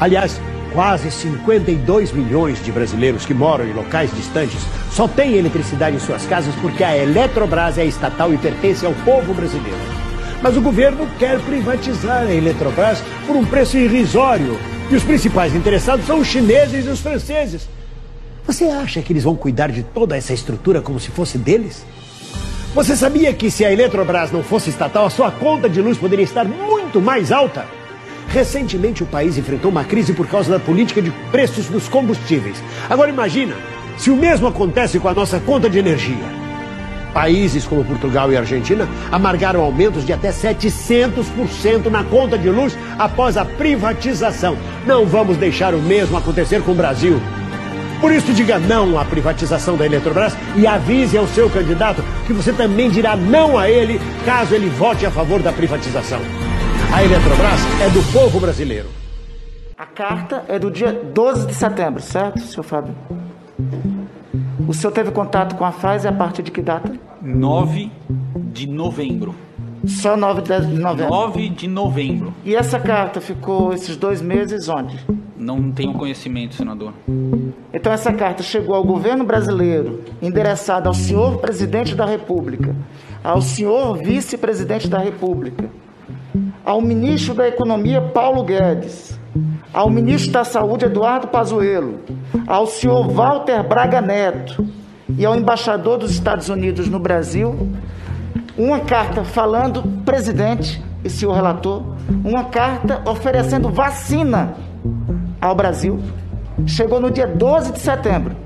Aliás, 0.00 0.40
quase 0.72 1.10
52 1.10 2.12
milhões 2.12 2.64
de 2.64 2.72
brasileiros 2.72 3.26
que 3.26 3.34
moram 3.34 3.66
em 3.66 3.74
locais 3.74 4.10
distantes 4.16 4.62
só 4.90 5.06
têm 5.06 5.34
eletricidade 5.34 5.96
em 5.96 6.00
suas 6.00 6.24
casas 6.24 6.54
porque 6.62 6.82
a 6.82 6.96
Eletrobras 6.96 7.76
é 7.76 7.84
estatal 7.84 8.32
e 8.32 8.38
pertence 8.38 8.86
ao 8.86 8.94
povo 9.04 9.34
brasileiro. 9.34 10.01
Mas 10.42 10.56
o 10.56 10.60
governo 10.60 11.08
quer 11.18 11.38
privatizar 11.40 12.22
a 12.22 12.34
Eletrobras 12.34 13.02
por 13.26 13.36
um 13.36 13.44
preço 13.44 13.78
irrisório. 13.78 14.58
E 14.90 14.96
os 14.96 15.04
principais 15.04 15.54
interessados 15.54 16.04
são 16.04 16.18
os 16.18 16.26
chineses 16.26 16.84
e 16.84 16.88
os 16.88 17.00
franceses. 17.00 17.68
Você 18.44 18.64
acha 18.64 19.00
que 19.00 19.12
eles 19.12 19.22
vão 19.22 19.36
cuidar 19.36 19.70
de 19.70 19.84
toda 19.84 20.16
essa 20.16 20.34
estrutura 20.34 20.82
como 20.82 20.98
se 20.98 21.12
fosse 21.12 21.38
deles? 21.38 21.86
Você 22.74 22.96
sabia 22.96 23.32
que 23.32 23.50
se 23.50 23.64
a 23.64 23.72
Eletrobras 23.72 24.32
não 24.32 24.42
fosse 24.42 24.70
estatal, 24.70 25.06
a 25.06 25.10
sua 25.10 25.30
conta 25.30 25.68
de 25.68 25.80
luz 25.80 25.96
poderia 25.96 26.24
estar 26.24 26.44
muito 26.44 27.00
mais 27.00 27.30
alta? 27.30 27.64
Recentemente 28.28 29.02
o 29.02 29.06
país 29.06 29.38
enfrentou 29.38 29.70
uma 29.70 29.84
crise 29.84 30.12
por 30.12 30.26
causa 30.26 30.50
da 30.50 30.58
política 30.58 31.00
de 31.00 31.10
preços 31.30 31.66
dos 31.66 31.88
combustíveis. 31.88 32.62
Agora 32.90 33.10
imagina 33.10 33.54
se 33.96 34.10
o 34.10 34.16
mesmo 34.16 34.48
acontece 34.48 34.98
com 34.98 35.08
a 35.08 35.14
nossa 35.14 35.38
conta 35.38 35.70
de 35.70 35.78
energia. 35.78 36.41
Países 37.12 37.66
como 37.66 37.84
Portugal 37.84 38.32
e 38.32 38.36
Argentina 38.36 38.88
amargaram 39.10 39.60
aumentos 39.60 40.04
de 40.04 40.12
até 40.12 40.30
700% 40.30 41.86
na 41.90 42.02
conta 42.04 42.38
de 42.38 42.48
luz 42.48 42.76
após 42.98 43.36
a 43.36 43.44
privatização. 43.44 44.56
Não 44.86 45.04
vamos 45.06 45.36
deixar 45.36 45.74
o 45.74 45.78
mesmo 45.78 46.16
acontecer 46.16 46.62
com 46.62 46.72
o 46.72 46.74
Brasil. 46.76 47.20
Por 48.00 48.10
isso, 48.12 48.32
diga 48.32 48.58
não 48.58 48.98
à 48.98 49.04
privatização 49.04 49.76
da 49.76 49.86
Eletrobras 49.86 50.36
e 50.56 50.66
avise 50.66 51.16
ao 51.16 51.26
seu 51.28 51.48
candidato 51.48 52.02
que 52.26 52.32
você 52.32 52.52
também 52.52 52.90
dirá 52.90 53.16
não 53.16 53.56
a 53.56 53.70
ele 53.70 54.00
caso 54.24 54.54
ele 54.54 54.68
vote 54.70 55.06
a 55.06 55.10
favor 55.10 55.40
da 55.40 55.52
privatização. 55.52 56.20
A 56.92 57.04
Eletrobras 57.04 57.60
é 57.80 57.88
do 57.90 58.02
povo 58.12 58.40
brasileiro. 58.40 58.88
A 59.78 59.86
carta 59.86 60.44
é 60.48 60.58
do 60.58 60.70
dia 60.70 60.92
12 60.92 61.46
de 61.46 61.54
setembro, 61.54 62.02
certo, 62.02 62.40
senhor 62.40 62.62
Fábio? 62.64 62.94
O 64.72 64.74
senhor 64.74 64.90
teve 64.90 65.10
contato 65.10 65.54
com 65.54 65.66
a 65.66 65.70
Pfizer 65.70 66.10
a 66.10 66.14
partir 66.14 66.42
de 66.42 66.50
que 66.50 66.62
data? 66.62 66.90
9 67.20 67.92
de 68.54 68.66
novembro. 68.66 69.34
Só 69.86 70.16
9 70.16 70.40
de 70.40 70.78
novembro? 70.78 71.10
9 71.10 71.48
de 71.50 71.68
novembro. 71.68 72.34
E 72.42 72.56
essa 72.56 72.80
carta 72.80 73.20
ficou 73.20 73.74
esses 73.74 73.98
dois 73.98 74.22
meses 74.22 74.70
onde? 74.70 74.98
Não 75.36 75.70
tenho 75.70 75.92
conhecimento, 75.92 76.54
senador. 76.54 76.94
Então 77.70 77.92
essa 77.92 78.14
carta 78.14 78.42
chegou 78.42 78.74
ao 78.74 78.82
governo 78.82 79.24
brasileiro, 79.24 80.00
endereçada 80.22 80.88
ao 80.88 80.94
senhor 80.94 81.36
presidente 81.36 81.94
da 81.94 82.06
República, 82.06 82.74
ao 83.22 83.42
senhor 83.42 83.98
vice-presidente 83.98 84.88
da 84.88 84.98
República, 84.98 85.68
ao 86.64 86.80
ministro 86.80 87.34
da 87.34 87.46
Economia 87.46 88.00
Paulo 88.00 88.42
Guedes, 88.42 89.20
ao 89.72 89.88
ministro 89.88 90.32
da 90.32 90.44
Saúde 90.44 90.84
Eduardo 90.84 91.28
Pazuello, 91.28 92.00
ao 92.46 92.66
senhor 92.66 93.08
Walter 93.08 93.62
Braga 93.66 94.00
Neto 94.00 94.66
e 95.16 95.24
ao 95.24 95.34
embaixador 95.34 95.98
dos 95.98 96.10
Estados 96.10 96.48
Unidos 96.48 96.88
no 96.88 96.98
Brasil, 96.98 97.68
uma 98.56 98.80
carta 98.80 99.24
falando 99.24 99.82
presidente 100.04 100.82
e 101.04 101.10
senhor 101.10 101.32
relator, 101.32 101.82
uma 102.24 102.44
carta 102.44 103.02
oferecendo 103.06 103.70
vacina 103.70 104.54
ao 105.40 105.54
Brasil. 105.54 106.00
Chegou 106.66 107.00
no 107.00 107.10
dia 107.10 107.26
12 107.26 107.72
de 107.72 107.80
setembro. 107.80 108.36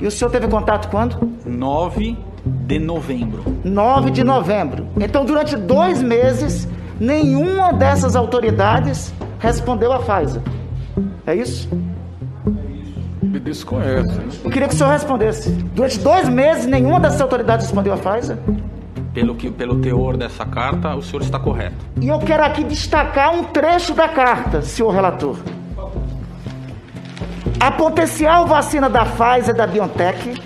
E 0.00 0.06
o 0.06 0.10
senhor 0.10 0.30
teve 0.30 0.46
contato 0.48 0.88
quando? 0.88 1.16
9 1.44 2.16
de 2.44 2.78
novembro. 2.78 3.42
9 3.64 4.10
de 4.10 4.22
novembro. 4.22 4.86
Então, 4.98 5.24
durante 5.24 5.56
dois 5.56 6.02
meses, 6.02 6.68
nenhuma 6.98 7.72
dessas 7.72 8.14
autoridades 8.14 9.12
respondeu 9.40 9.92
a 9.92 9.98
Pfizer. 9.98 10.42
É 11.26 11.34
isso? 11.34 11.68
Me 13.22 13.40
desconhece. 13.40 14.20
Eu 14.44 14.50
queria 14.50 14.68
que 14.68 14.74
o 14.74 14.76
senhor 14.76 14.90
respondesse. 14.90 15.50
Durante 15.50 15.98
dois 15.98 16.28
meses, 16.28 16.66
nenhuma 16.66 17.00
dessas 17.00 17.20
autoridades 17.20 17.66
respondeu 17.66 17.94
a 17.94 17.96
Pfizer? 17.96 18.36
Pelo, 19.12 19.34
que, 19.34 19.50
pelo 19.50 19.80
teor 19.80 20.16
dessa 20.16 20.44
carta, 20.44 20.94
o 20.94 21.02
senhor 21.02 21.22
está 21.22 21.38
correto. 21.38 21.76
E 22.00 22.08
eu 22.08 22.18
quero 22.20 22.44
aqui 22.44 22.62
destacar 22.62 23.34
um 23.34 23.44
trecho 23.44 23.92
da 23.92 24.08
carta, 24.08 24.62
senhor 24.62 24.90
relator. 24.90 25.36
A 27.58 27.70
potencial 27.70 28.46
vacina 28.46 28.88
da 28.88 29.04
Pfizer 29.04 29.54
e 29.54 29.58
da 29.58 29.66
BioNTech 29.66 30.40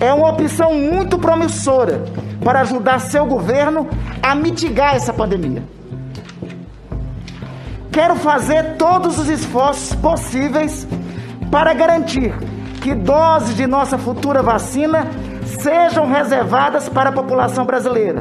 é 0.00 0.12
uma 0.12 0.30
opção 0.30 0.74
muito 0.74 1.18
promissora 1.18 2.04
para 2.42 2.60
ajudar 2.60 2.98
seu 3.00 3.26
governo 3.26 3.88
a 4.22 4.34
mitigar 4.34 4.94
essa 4.94 5.12
pandemia. 5.12 5.62
Quero 7.96 8.14
fazer 8.16 8.74
todos 8.76 9.18
os 9.18 9.26
esforços 9.26 9.94
possíveis 9.94 10.86
para 11.50 11.72
garantir 11.72 12.30
que 12.82 12.94
doses 12.94 13.56
de 13.56 13.66
nossa 13.66 13.96
futura 13.96 14.42
vacina 14.42 15.06
sejam 15.46 16.06
reservadas 16.06 16.90
para 16.90 17.08
a 17.08 17.12
população 17.12 17.64
brasileira. 17.64 18.20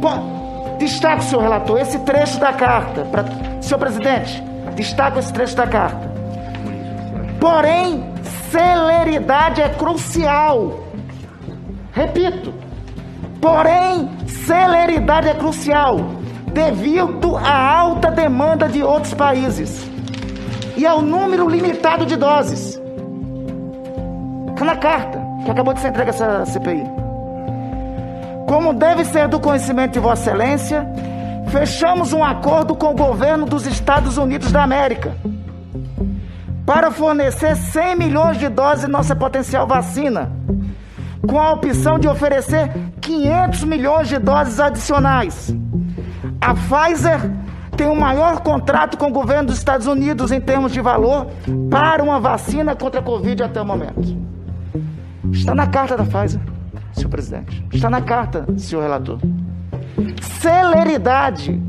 Bom, 0.00 0.76
destaque, 0.78 1.24
senhor 1.24 1.42
relator, 1.42 1.80
esse 1.80 1.98
trecho 2.04 2.38
da 2.38 2.52
carta. 2.52 3.04
Pra... 3.06 3.24
Senhor 3.60 3.80
presidente, 3.80 4.40
destaque 4.76 5.18
esse 5.18 5.32
trecho 5.32 5.56
da 5.56 5.66
carta. 5.66 6.08
Porém, 7.40 8.04
celeridade 8.52 9.62
é 9.62 9.68
crucial. 9.70 10.78
Repito, 11.90 12.54
porém, 13.40 14.08
celeridade 14.28 15.28
é 15.28 15.34
crucial 15.34 16.19
devido 16.50 17.36
à 17.36 17.78
alta 17.78 18.10
demanda 18.10 18.68
de 18.68 18.82
outros 18.82 19.14
países 19.14 19.88
e 20.76 20.86
ao 20.86 21.02
número 21.02 21.48
limitado 21.48 22.04
de 22.04 22.16
doses. 22.16 22.80
Está 24.50 24.64
na 24.64 24.76
carta 24.76 25.20
que 25.44 25.50
acabou 25.50 25.72
de 25.72 25.80
ser 25.80 25.88
entregue 25.88 26.10
essa 26.10 26.44
CPI. 26.46 26.84
Como 28.46 28.74
deve 28.74 29.04
ser 29.04 29.28
do 29.28 29.38
conhecimento 29.38 29.92
de 29.92 30.00
Vossa 30.00 30.30
Excelência, 30.30 30.86
fechamos 31.50 32.12
um 32.12 32.22
acordo 32.22 32.74
com 32.74 32.90
o 32.90 32.96
governo 32.96 33.46
dos 33.46 33.66
Estados 33.66 34.18
Unidos 34.18 34.50
da 34.52 34.62
América 34.62 35.14
para 36.66 36.90
fornecer 36.90 37.56
100 37.56 37.96
milhões 37.96 38.38
de 38.38 38.48
doses 38.48 38.84
de 38.84 38.90
nossa 38.90 39.16
potencial 39.16 39.66
vacina, 39.66 40.30
com 41.26 41.38
a 41.38 41.52
opção 41.52 41.98
de 41.98 42.06
oferecer 42.06 42.70
500 43.00 43.64
milhões 43.64 44.08
de 44.08 44.18
doses 44.18 44.60
adicionais. 44.60 45.52
A 46.40 46.54
Pfizer 46.54 47.30
tem 47.76 47.86
o 47.86 47.94
maior 47.94 48.40
contrato 48.40 48.96
com 48.96 49.08
o 49.08 49.12
governo 49.12 49.48
dos 49.48 49.58
Estados 49.58 49.86
Unidos 49.86 50.32
em 50.32 50.40
termos 50.40 50.72
de 50.72 50.80
valor 50.80 51.26
para 51.70 52.02
uma 52.02 52.18
vacina 52.18 52.74
contra 52.74 53.00
a 53.00 53.02
Covid 53.02 53.42
até 53.42 53.60
o 53.60 53.64
momento. 53.64 54.16
Está 55.32 55.54
na 55.54 55.66
carta 55.66 55.96
da 55.96 56.04
Pfizer, 56.04 56.40
senhor 56.92 57.08
presidente. 57.08 57.64
Está 57.72 57.88
na 57.90 58.00
carta, 58.00 58.46
senhor 58.56 58.82
relator. 58.82 59.18
Celeridade. 60.40 61.60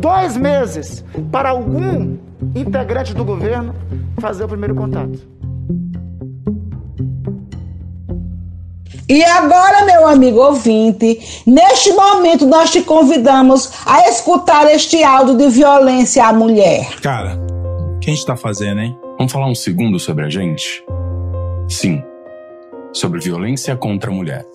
Dois 0.00 0.36
meses 0.36 1.04
para 1.30 1.50
algum 1.50 2.16
integrante 2.54 3.14
do 3.14 3.24
governo 3.24 3.74
fazer 4.20 4.44
o 4.44 4.48
primeiro 4.48 4.74
contato. 4.74 5.18
E 9.12 9.22
agora, 9.22 9.84
meu 9.84 10.08
amigo 10.08 10.38
ouvinte, 10.38 11.42
neste 11.46 11.92
momento 11.92 12.46
nós 12.46 12.70
te 12.70 12.80
convidamos 12.80 13.70
a 13.84 14.08
escutar 14.08 14.66
este 14.72 15.04
áudio 15.04 15.36
de 15.36 15.50
violência 15.50 16.24
à 16.24 16.32
mulher. 16.32 16.98
Cara, 17.02 17.36
o 17.36 17.98
que 17.98 18.10
a 18.10 18.14
gente 18.14 18.24
tá 18.24 18.36
fazendo, 18.36 18.80
hein? 18.80 18.98
Vamos 19.18 19.30
falar 19.30 19.48
um 19.48 19.54
segundo 19.54 20.00
sobre 20.00 20.24
a 20.24 20.30
gente? 20.30 20.82
Sim, 21.68 22.02
sobre 22.90 23.20
violência 23.20 23.76
contra 23.76 24.10
a 24.10 24.14
mulher, 24.14 24.46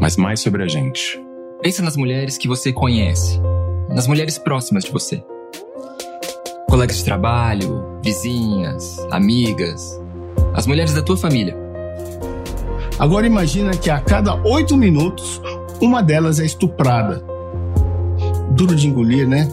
mas 0.00 0.16
mais 0.16 0.40
sobre 0.40 0.62
a 0.62 0.66
gente. 0.66 1.22
Pensa 1.60 1.82
nas 1.82 1.94
mulheres 1.94 2.38
que 2.38 2.48
você 2.48 2.72
conhece, 2.72 3.38
nas 3.90 4.06
mulheres 4.06 4.38
próximas 4.38 4.84
de 4.84 4.92
você. 4.92 5.22
Colegas 6.70 6.96
de 6.96 7.04
trabalho, 7.04 8.00
vizinhas, 8.02 8.96
amigas, 9.10 10.00
as 10.54 10.66
mulheres 10.66 10.94
da 10.94 11.02
tua 11.02 11.18
família. 11.18 11.63
Agora 12.98 13.26
imagina 13.26 13.72
que 13.72 13.90
a 13.90 13.98
cada 13.98 14.34
oito 14.46 14.76
minutos, 14.76 15.40
uma 15.80 16.02
delas 16.02 16.38
é 16.38 16.44
estuprada. 16.44 17.24
Duro 18.50 18.76
de 18.76 18.86
engolir, 18.86 19.28
né? 19.28 19.48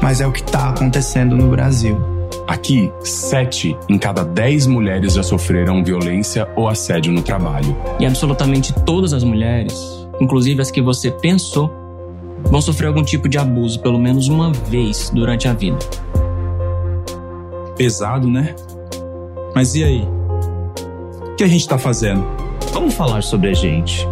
Mas 0.00 0.20
é 0.20 0.26
o 0.26 0.32
que 0.32 0.40
está 0.40 0.70
acontecendo 0.70 1.36
no 1.36 1.48
Brasil. 1.48 1.98
Aqui, 2.46 2.90
sete 3.00 3.76
em 3.90 3.98
cada 3.98 4.24
dez 4.24 4.66
mulheres 4.66 5.12
já 5.12 5.22
sofreram 5.22 5.84
violência 5.84 6.48
ou 6.56 6.66
assédio 6.66 7.12
no 7.12 7.20
trabalho. 7.20 7.76
E 8.00 8.06
absolutamente 8.06 8.72
todas 8.86 9.12
as 9.12 9.22
mulheres, 9.22 9.74
inclusive 10.18 10.62
as 10.62 10.70
que 10.70 10.80
você 10.80 11.10
pensou, 11.10 11.70
vão 12.44 12.62
sofrer 12.62 12.86
algum 12.86 13.02
tipo 13.02 13.28
de 13.28 13.36
abuso 13.36 13.80
pelo 13.80 13.98
menos 13.98 14.28
uma 14.28 14.50
vez 14.50 15.10
durante 15.10 15.46
a 15.46 15.52
vida. 15.52 15.78
Pesado, 17.76 18.28
né? 18.28 18.54
Mas 19.54 19.74
e 19.74 19.84
aí? 19.84 20.08
O 21.32 21.36
que 21.36 21.44
a 21.44 21.48
gente 21.48 21.68
tá 21.68 21.76
fazendo? 21.76 22.37
Vamos 22.72 22.94
falar 22.94 23.22
sobre 23.22 23.50
a 23.50 23.54
gente. 23.54 24.06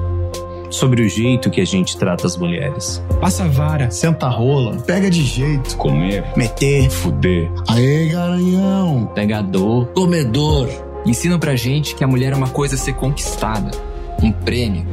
Sobre 0.70 1.02
o 1.02 1.08
jeito 1.08 1.50
que 1.50 1.60
a 1.60 1.64
gente 1.64 1.96
trata 1.96 2.26
as 2.26 2.36
mulheres. 2.36 3.02
Passa 3.20 3.44
a 3.44 3.48
vara, 3.48 3.90
senta 3.90 4.26
a 4.26 4.30
rola, 4.30 4.76
pega 4.78 5.08
de 5.08 5.22
jeito. 5.22 5.76
Comer, 5.76 6.24
meter, 6.36 6.90
fuder. 6.90 7.50
Aê, 7.68 8.08
garanhão. 8.08 9.10
Pegador, 9.14 9.86
comedor. 9.86 10.68
Ensinam 11.06 11.38
pra 11.38 11.54
gente 11.54 11.94
que 11.94 12.02
a 12.02 12.06
mulher 12.06 12.32
é 12.32 12.36
uma 12.36 12.48
coisa 12.48 12.74
a 12.74 12.78
ser 12.78 12.94
conquistada, 12.94 13.70
um 14.20 14.32
prêmio, 14.32 14.84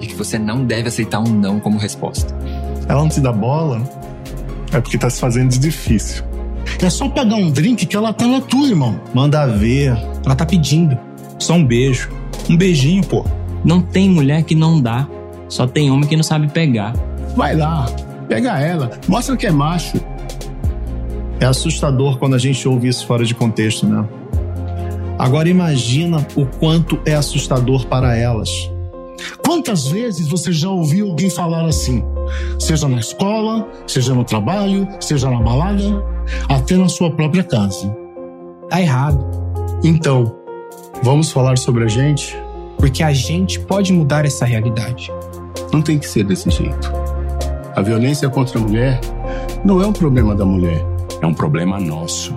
e 0.00 0.06
que 0.06 0.14
você 0.14 0.38
não 0.38 0.64
deve 0.64 0.88
aceitar 0.88 1.20
um 1.20 1.28
não 1.28 1.60
como 1.60 1.78
resposta. 1.78 2.34
Ela 2.88 3.02
não 3.02 3.08
te 3.10 3.20
dá 3.20 3.32
bola, 3.32 3.82
é 4.72 4.80
porque 4.80 4.96
tá 4.96 5.10
se 5.10 5.20
fazendo 5.20 5.50
de 5.50 5.58
difícil. 5.58 6.24
É 6.82 6.88
só 6.88 7.08
pegar 7.08 7.36
um 7.36 7.50
drink 7.50 7.84
que 7.86 7.96
ela 7.96 8.12
tá 8.12 8.26
na 8.26 8.40
tua, 8.40 8.66
irmão. 8.66 9.00
Manda 9.14 9.46
ver. 9.46 9.96
Ela 10.24 10.34
tá 10.34 10.44
pedindo. 10.44 10.98
Só 11.38 11.54
um 11.54 11.64
beijo. 11.64 12.10
Um 12.48 12.56
beijinho, 12.56 13.04
pô. 13.04 13.24
Não 13.64 13.80
tem 13.80 14.08
mulher 14.08 14.42
que 14.44 14.54
não 14.54 14.80
dá. 14.80 15.08
Só 15.48 15.66
tem 15.66 15.90
homem 15.90 16.08
que 16.08 16.16
não 16.16 16.22
sabe 16.22 16.48
pegar. 16.48 16.92
Vai 17.36 17.56
lá, 17.56 17.86
pega 18.28 18.58
ela, 18.58 18.90
mostra 19.08 19.36
que 19.36 19.46
é 19.46 19.50
macho. 19.50 20.00
É 21.38 21.44
assustador 21.44 22.18
quando 22.18 22.34
a 22.34 22.38
gente 22.38 22.66
ouve 22.66 22.88
isso 22.88 23.06
fora 23.06 23.24
de 23.24 23.34
contexto, 23.34 23.86
né? 23.86 24.06
Agora 25.18 25.48
imagina 25.48 26.26
o 26.34 26.46
quanto 26.46 26.98
é 27.04 27.14
assustador 27.14 27.86
para 27.86 28.16
elas. 28.16 28.70
Quantas 29.44 29.86
vezes 29.86 30.28
você 30.28 30.52
já 30.52 30.68
ouviu 30.68 31.08
alguém 31.08 31.30
falar 31.30 31.64
assim? 31.64 32.02
Seja 32.58 32.88
na 32.88 32.98
escola, 32.98 33.66
seja 33.86 34.14
no 34.14 34.24
trabalho, 34.24 34.86
seja 35.00 35.30
na 35.30 35.40
balada, 35.40 36.04
até 36.48 36.76
na 36.76 36.88
sua 36.88 37.10
própria 37.10 37.44
casa. 37.44 37.94
Tá 38.68 38.80
errado. 38.80 39.24
Então, 39.84 40.36
vamos 41.06 41.30
falar 41.30 41.56
sobre 41.56 41.84
a 41.84 41.86
gente? 41.86 42.36
Porque 42.76 43.00
a 43.00 43.12
gente 43.12 43.60
pode 43.60 43.92
mudar 43.92 44.24
essa 44.24 44.44
realidade. 44.44 45.08
Não 45.72 45.80
tem 45.80 46.00
que 46.00 46.08
ser 46.08 46.24
desse 46.24 46.50
jeito. 46.50 46.92
A 47.76 47.80
violência 47.80 48.28
contra 48.28 48.58
a 48.58 48.60
mulher 48.60 49.00
não 49.64 49.80
é 49.80 49.86
um 49.86 49.92
problema 49.92 50.34
da 50.34 50.44
mulher, 50.44 50.84
é 51.22 51.24
um 51.24 51.32
problema 51.32 51.78
nosso. 51.78 52.36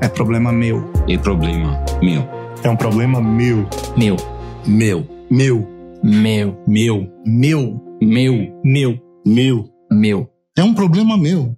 É 0.00 0.06
problema 0.06 0.52
meu. 0.52 0.92
É 1.08 1.18
problema 1.18 1.84
meu. 2.00 2.24
É 2.62 2.70
um 2.70 2.76
problema 2.76 3.20
meu. 3.20 3.66
Meu. 3.96 4.16
Meu. 4.64 5.04
Meu. 5.28 5.68
Meu. 6.04 6.56
Meu. 6.68 7.08
Meu. 7.26 7.80
Meu. 8.00 8.60
Meu. 8.62 9.00
Meu. 9.26 9.68
Meu. 9.90 10.30
É 10.56 10.62
um 10.62 10.72
problema 10.72 11.16
meu. 11.18 11.56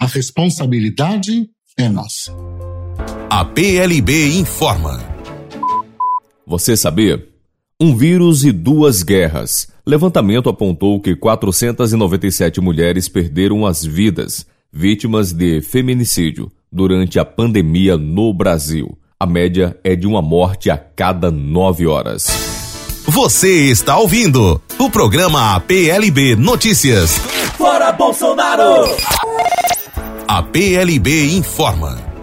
A 0.00 0.06
responsabilidade 0.06 1.48
é 1.78 1.88
nossa. 1.88 2.34
A 3.30 3.44
PLB 3.44 4.36
informa. 4.36 5.15
Você 6.46 6.76
sabia? 6.76 7.26
Um 7.80 7.96
vírus 7.96 8.44
e 8.44 8.52
duas 8.52 9.02
guerras. 9.02 9.66
Levantamento 9.84 10.48
apontou 10.48 11.00
que 11.00 11.16
497 11.16 12.60
mulheres 12.60 13.08
perderam 13.08 13.66
as 13.66 13.84
vidas, 13.84 14.46
vítimas 14.72 15.32
de 15.32 15.60
feminicídio, 15.60 16.50
durante 16.70 17.18
a 17.18 17.24
pandemia 17.24 17.96
no 17.96 18.32
Brasil. 18.32 18.96
A 19.18 19.26
média 19.26 19.76
é 19.82 19.96
de 19.96 20.06
uma 20.06 20.22
morte 20.22 20.70
a 20.70 20.78
cada 20.78 21.32
nove 21.32 21.84
horas. 21.84 22.28
Você 23.08 23.64
está 23.68 23.98
ouvindo 23.98 24.62
o 24.78 24.88
programa 24.88 25.58
PLB 25.58 26.36
Notícias. 26.36 27.18
Fora 27.58 27.90
Bolsonaro! 27.90 28.96
A 30.28 30.42
PLB 30.44 31.36
informa. 31.36 32.15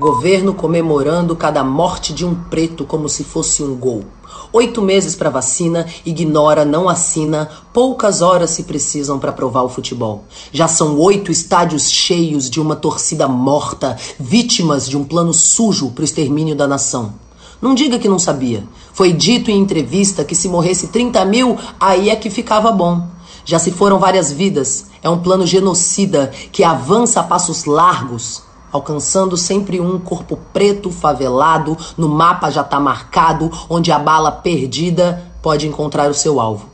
Governo 0.00 0.54
comemorando 0.54 1.36
cada 1.36 1.62
morte 1.62 2.14
de 2.14 2.24
um 2.24 2.34
preto 2.34 2.86
como 2.86 3.06
se 3.06 3.22
fosse 3.22 3.62
um 3.62 3.76
gol. 3.76 4.02
Oito 4.50 4.80
meses 4.80 5.14
para 5.14 5.28
vacina, 5.28 5.84
ignora, 6.06 6.64
não 6.64 6.88
assina, 6.88 7.50
poucas 7.70 8.22
horas 8.22 8.48
se 8.48 8.62
precisam 8.62 9.18
para 9.18 9.30
provar 9.30 9.60
o 9.60 9.68
futebol. 9.68 10.24
Já 10.50 10.66
são 10.66 10.98
oito 10.98 11.30
estádios 11.30 11.90
cheios 11.90 12.48
de 12.48 12.58
uma 12.58 12.74
torcida 12.74 13.28
morta, 13.28 13.94
vítimas 14.18 14.88
de 14.88 14.96
um 14.96 15.04
plano 15.04 15.34
sujo 15.34 15.90
para 15.90 16.00
o 16.00 16.04
extermínio 16.06 16.56
da 16.56 16.66
nação. 16.66 17.12
Não 17.60 17.74
diga 17.74 17.98
que 17.98 18.08
não 18.08 18.18
sabia. 18.18 18.64
Foi 18.94 19.12
dito 19.12 19.50
em 19.50 19.60
entrevista 19.60 20.24
que 20.24 20.34
se 20.34 20.48
morresse 20.48 20.88
30 20.88 21.22
mil, 21.26 21.58
aí 21.78 22.08
é 22.08 22.16
que 22.16 22.30
ficava 22.30 22.72
bom. 22.72 23.06
Já 23.44 23.58
se 23.58 23.70
foram 23.70 23.98
várias 23.98 24.32
vidas. 24.32 24.86
É 25.02 25.10
um 25.10 25.18
plano 25.18 25.46
genocida 25.46 26.32
que 26.50 26.64
avança 26.64 27.20
a 27.20 27.22
passos 27.22 27.66
largos, 27.66 28.48
alcançando 28.72 29.36
sempre 29.36 29.80
um 29.80 29.98
corpo 29.98 30.38
preto 30.52 30.90
favelado, 30.90 31.76
no 31.96 32.08
mapa 32.08 32.50
já 32.50 32.62
tá 32.62 32.78
marcado, 32.78 33.50
onde 33.68 33.90
a 33.92 33.98
bala 33.98 34.30
perdida 34.32 35.30
pode 35.42 35.66
encontrar 35.66 36.10
o 36.10 36.14
seu 36.14 36.40
alvo. 36.40 36.68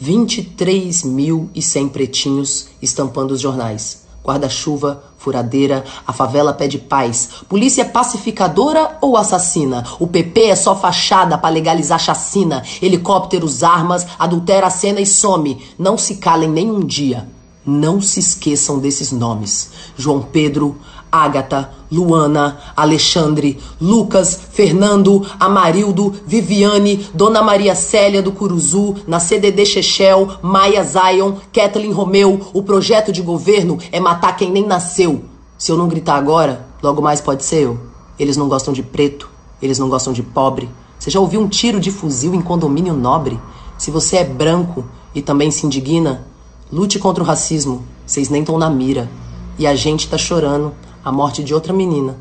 23.100 0.00 1.88
pretinhos 1.90 2.68
estampando 2.80 3.34
os 3.34 3.40
jornais. 3.40 4.02
Guarda-chuva, 4.24 5.02
furadeira, 5.18 5.84
a 6.06 6.12
favela 6.12 6.52
pede 6.52 6.78
paz. 6.78 7.28
Polícia 7.48 7.84
pacificadora 7.84 8.96
ou 9.00 9.16
assassina? 9.16 9.84
O 9.98 10.06
PP 10.06 10.42
é 10.46 10.56
só 10.56 10.76
fachada 10.76 11.36
para 11.36 11.50
legalizar 11.52 11.98
chacina. 11.98 12.62
Helicópteros, 12.80 13.64
armas, 13.64 14.06
adultera 14.18 14.68
a 14.68 14.70
cena 14.70 15.00
e 15.00 15.06
some. 15.06 15.60
Não 15.76 15.98
se 15.98 16.16
calem 16.16 16.48
nem 16.48 16.70
um 16.70 16.80
dia. 16.80 17.28
Não 17.66 18.00
se 18.00 18.20
esqueçam 18.20 18.78
desses 18.78 19.10
nomes. 19.10 19.70
João 19.96 20.20
Pedro, 20.20 20.76
Ágata, 21.12 21.70
Luana, 21.92 22.58
Alexandre, 22.74 23.58
Lucas, 23.78 24.48
Fernando, 24.50 25.26
Amarildo, 25.38 26.14
Viviane, 26.26 27.06
Dona 27.12 27.42
Maria 27.42 27.74
Célia 27.74 28.22
do 28.22 28.32
Curuzu, 28.32 28.96
na 29.06 29.20
CDD 29.20 29.66
Chechel, 29.66 30.38
Maia 30.40 30.82
Zion, 30.82 31.34
Kathleen 31.52 31.92
Romeu. 31.92 32.40
O 32.54 32.62
projeto 32.62 33.12
de 33.12 33.20
governo 33.20 33.76
é 33.92 34.00
matar 34.00 34.34
quem 34.38 34.50
nem 34.50 34.66
nasceu. 34.66 35.22
Se 35.58 35.70
eu 35.70 35.76
não 35.76 35.86
gritar 35.86 36.16
agora, 36.16 36.66
logo 36.82 37.02
mais 37.02 37.20
pode 37.20 37.44
ser 37.44 37.64
eu. 37.64 37.78
Eles 38.18 38.38
não 38.38 38.48
gostam 38.48 38.72
de 38.72 38.82
preto, 38.82 39.28
eles 39.60 39.78
não 39.78 39.90
gostam 39.90 40.14
de 40.14 40.22
pobre. 40.22 40.70
Você 40.98 41.10
já 41.10 41.20
ouviu 41.20 41.42
um 41.42 41.48
tiro 41.48 41.78
de 41.78 41.90
fuzil 41.90 42.34
em 42.34 42.40
condomínio 42.40 42.94
nobre? 42.94 43.38
Se 43.76 43.90
você 43.90 44.16
é 44.16 44.24
branco 44.24 44.82
e 45.14 45.20
também 45.20 45.50
se 45.50 45.66
indigna, 45.66 46.26
lute 46.72 46.98
contra 46.98 47.22
o 47.22 47.26
racismo. 47.26 47.84
Vocês 48.06 48.30
nem 48.30 48.40
estão 48.40 48.56
na 48.56 48.70
mira. 48.70 49.10
E 49.58 49.66
a 49.66 49.74
gente 49.74 50.08
tá 50.08 50.16
chorando 50.16 50.72
a 51.04 51.10
morte 51.10 51.42
de 51.42 51.54
outra 51.54 51.72
menina. 51.72 52.16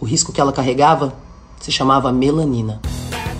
O 0.00 0.04
risco 0.04 0.32
que 0.32 0.40
ela 0.40 0.52
carregava 0.52 1.14
se 1.60 1.72
chamava 1.72 2.12
melanina. 2.12 2.80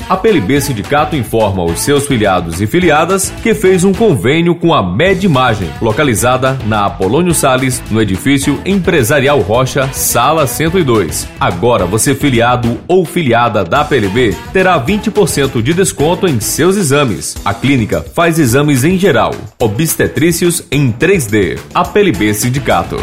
A 0.09 0.17
PLB 0.17 0.61
Sindicato 0.61 1.17
informa 1.17 1.65
os 1.65 1.81
seus 1.81 2.07
filiados 2.07 2.61
e 2.61 2.67
filiadas 2.67 3.31
que 3.43 3.53
fez 3.55 3.83
um 3.83 3.93
convênio 3.93 4.55
com 4.55 4.73
a 4.73 4.81
Med 4.81 5.27
Imagem, 5.27 5.69
localizada 5.83 6.57
na 6.65 6.87
Apolônio 6.87 7.35
Sales, 7.35 7.83
no 7.91 8.01
edifício 8.01 8.61
Empresarial 8.65 9.41
Rocha, 9.41 9.89
sala 9.93 10.47
102. 10.47 11.27
Agora 11.41 11.87
você 11.87 12.15
filiado 12.15 12.79
ou 12.87 13.05
filiada 13.05 13.65
da 13.65 13.85
PLB 13.85 14.37
terá 14.53 14.81
20% 14.81 15.61
de 15.61 15.75
desconto 15.75 16.29
em 16.29 16.39
seus 16.39 16.77
exames. 16.77 17.37
A 17.45 17.53
clínica 17.53 18.01
faz 18.01 18.39
exames 18.39 18.85
em 18.85 18.97
geral, 18.97 19.33
obstetrícios 19.59 20.63
em 20.71 20.93
3D. 20.93 21.59
A 21.75 21.85
PLB 21.85 22.33
Sindicato 22.33 22.97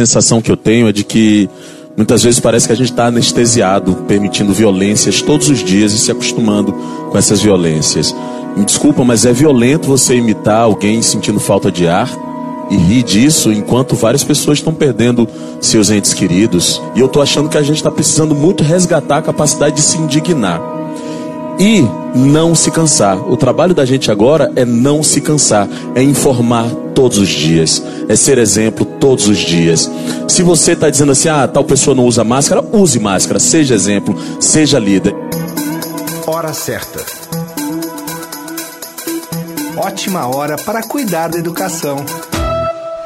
sensação 0.00 0.40
que 0.40 0.50
eu 0.50 0.56
tenho 0.56 0.88
é 0.88 0.92
de 0.92 1.04
que 1.04 1.50
muitas 1.96 2.22
vezes 2.22 2.40
parece 2.40 2.66
que 2.66 2.72
a 2.72 2.76
gente 2.76 2.90
está 2.90 3.06
anestesiado, 3.06 3.94
permitindo 4.08 4.52
violências 4.52 5.20
todos 5.20 5.50
os 5.50 5.62
dias 5.62 5.92
e 5.92 5.98
se 5.98 6.10
acostumando 6.10 6.72
com 7.10 7.18
essas 7.18 7.42
violências. 7.42 8.14
Me 8.56 8.64
desculpa, 8.64 9.04
mas 9.04 9.26
é 9.26 9.32
violento 9.32 9.86
você 9.86 10.16
imitar 10.16 10.60
alguém 10.60 11.02
sentindo 11.02 11.38
falta 11.38 11.70
de 11.70 11.86
ar 11.86 12.08
e 12.70 12.76
rir 12.76 13.02
disso 13.02 13.52
enquanto 13.52 13.94
várias 13.94 14.24
pessoas 14.24 14.58
estão 14.58 14.72
perdendo 14.72 15.28
seus 15.60 15.90
entes 15.90 16.14
queridos. 16.14 16.80
E 16.94 17.00
eu 17.00 17.06
estou 17.06 17.22
achando 17.22 17.50
que 17.50 17.58
a 17.58 17.62
gente 17.62 17.76
está 17.76 17.90
precisando 17.90 18.34
muito 18.34 18.64
resgatar 18.64 19.18
a 19.18 19.22
capacidade 19.22 19.76
de 19.76 19.82
se 19.82 19.98
indignar 19.98 20.81
e 21.58 21.82
não 22.14 22.54
se 22.54 22.70
cansar. 22.70 23.18
O 23.30 23.36
trabalho 23.36 23.74
da 23.74 23.84
gente 23.84 24.10
agora 24.10 24.52
é 24.56 24.64
não 24.64 25.02
se 25.02 25.20
cansar, 25.20 25.68
é 25.94 26.02
informar 26.02 26.68
todos 26.94 27.18
os 27.18 27.28
dias, 27.28 27.82
é 28.08 28.16
ser 28.16 28.38
exemplo 28.38 28.84
todos 28.84 29.26
os 29.26 29.38
dias. 29.38 29.90
Se 30.28 30.42
você 30.42 30.72
está 30.72 30.90
dizendo 30.90 31.12
assim, 31.12 31.28
ah, 31.28 31.46
tal 31.46 31.64
pessoa 31.64 31.94
não 31.94 32.04
usa 32.04 32.24
máscara, 32.24 32.64
use 32.72 32.98
máscara, 32.98 33.38
seja 33.38 33.74
exemplo, 33.74 34.16
seja 34.40 34.78
líder. 34.78 35.14
Hora 36.26 36.52
certa. 36.52 37.00
Ótima 39.76 40.26
hora 40.26 40.56
para 40.56 40.82
cuidar 40.82 41.28
da 41.28 41.38
educação. 41.38 41.96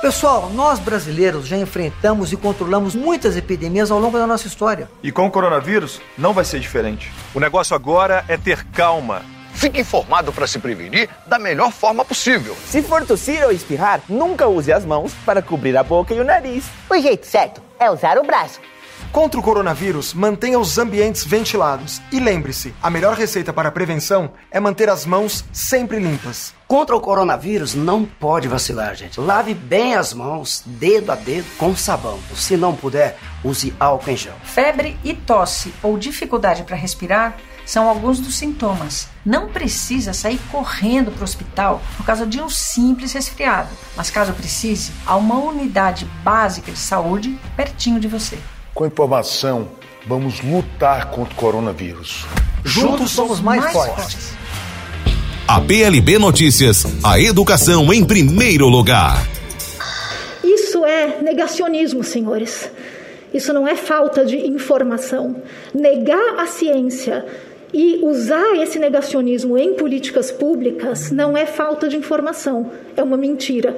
Pessoal, 0.01 0.51
nós 0.51 0.79
brasileiros 0.79 1.47
já 1.47 1.57
enfrentamos 1.57 2.31
e 2.31 2.37
controlamos 2.37 2.95
muitas 2.95 3.37
epidemias 3.37 3.91
ao 3.91 3.99
longo 3.99 4.19
da 4.19 4.27
nossa 4.27 4.47
história. 4.47 4.89
E 5.03 5.11
com 5.11 5.27
o 5.27 5.31
coronavírus 5.31 6.01
não 6.19 6.33
vai 6.35 6.45
ser 6.45 6.61
diferente. 6.61 7.11
O 7.35 7.41
negócio 7.41 7.75
agora 7.75 8.25
é 8.29 8.37
ter 8.37 8.63
calma. 8.67 9.23
Fique 9.55 9.81
informado 9.81 10.35
para 10.35 10.47
se 10.47 10.59
prevenir 10.59 11.09
da 11.27 11.39
melhor 11.39 11.73
forma 11.73 12.05
possível. 12.05 12.55
Se 12.67 12.83
for 12.83 13.07
tossir 13.07 13.43
ou 13.43 13.51
espirrar, 13.51 14.03
nunca 14.07 14.47
use 14.47 14.71
as 14.71 14.85
mãos 14.85 15.15
para 15.25 15.41
cobrir 15.41 15.75
a 15.77 15.83
boca 15.83 16.13
e 16.13 16.21
o 16.21 16.25
nariz. 16.25 16.67
O 16.91 16.99
jeito 17.01 17.27
certo 17.27 17.63
é 17.79 17.91
usar 17.91 18.19
o 18.19 18.23
braço. 18.23 18.61
Contra 19.13 19.41
o 19.41 19.43
coronavírus, 19.43 20.13
mantenha 20.13 20.59
os 20.59 20.79
ambientes 20.79 21.25
ventilados. 21.25 22.01
E 22.13 22.21
lembre-se, 22.21 22.75
a 22.83 22.91
melhor 22.91 23.17
receita 23.17 23.53
para 23.53 23.69
a 23.69 23.73
prevenção 23.73 24.31
é 24.51 24.61
manter 24.61 24.89
as 24.89 25.07
mãos 25.07 25.45
sempre 25.53 25.99
limpas. 25.99 26.55
Contra 26.69 26.97
o 26.97 27.01
coronavírus, 27.01 27.75
não 27.75 28.05
pode 28.05 28.49
vacilar, 28.49 28.95
gente. 28.95 29.21
Lave 29.21 29.55
bem 29.55 29.95
as 29.95 30.13
mãos, 30.13 30.63
dedo 30.67 31.13
a 31.13 31.15
dedo, 31.15 31.47
com 31.57 31.75
sabão. 31.77 32.19
Se 32.35 32.57
não 32.57 32.75
puder, 32.75 33.19
use 33.43 33.75
álcool 33.79 34.11
em 34.11 34.17
gel. 34.17 34.35
Febre 34.45 34.99
e 35.03 35.15
tosse 35.15 35.73
ou 35.83 35.97
dificuldade 35.97 36.65
para 36.65 36.77
respirar 36.77 37.37
são 37.67 37.89
alguns 37.89 38.21
dos 38.21 38.37
sintomas. 38.37 39.09
Não 39.25 39.49
precisa 39.49 40.13
sair 40.13 40.39
correndo 40.51 41.11
para 41.11 41.23
o 41.23 41.25
hospital 41.25 41.83
por 41.97 42.07
causa 42.07 42.25
de 42.25 42.41
um 42.41 42.49
simples 42.49 43.13
resfriado, 43.13 43.69
mas 43.97 44.09
caso 44.09 44.33
precise, 44.33 44.93
há 45.05 45.17
uma 45.17 45.37
unidade 45.37 46.05
básica 46.23 46.71
de 46.71 46.79
saúde 46.79 47.37
pertinho 47.57 47.99
de 47.99 48.07
você. 48.07 48.39
Com 48.77 48.85
informação, 48.85 49.69
vamos 50.07 50.43
lutar 50.43 51.11
contra 51.11 51.33
o 51.33 51.35
coronavírus. 51.35 52.27
Juntos 52.63 53.11
somos 53.11 53.41
mais, 53.41 53.63
mais 53.63 53.73
fortes. 53.73 53.97
fortes. 53.97 54.33
A 55.49 55.63
PLB 55.63 56.19
Notícias, 56.19 56.85
a 57.03 57.19
educação 57.19 57.91
em 57.91 58.05
primeiro 58.05 58.69
lugar. 58.69 59.27
Isso 60.45 60.85
é 60.85 61.23
negacionismo, 61.23 62.05
senhores. 62.05 62.71
Isso 63.33 63.51
não 63.55 63.67
é 63.67 63.77
falta 63.77 64.27
de 64.27 64.47
informação. 64.47 65.37
Negar 65.75 66.39
a 66.39 66.47
ciência 66.47 67.25
e 67.73 68.01
usar 68.03 68.57
esse 68.57 68.79
negacionismo 68.79 69.57
em 69.57 69.73
políticas 69.73 70.31
públicas 70.31 71.11
não 71.11 71.35
é 71.35 71.47
falta 71.47 71.89
de 71.89 71.97
informação, 71.97 72.71
é 72.95 73.03
uma 73.03 73.17
mentira. 73.17 73.75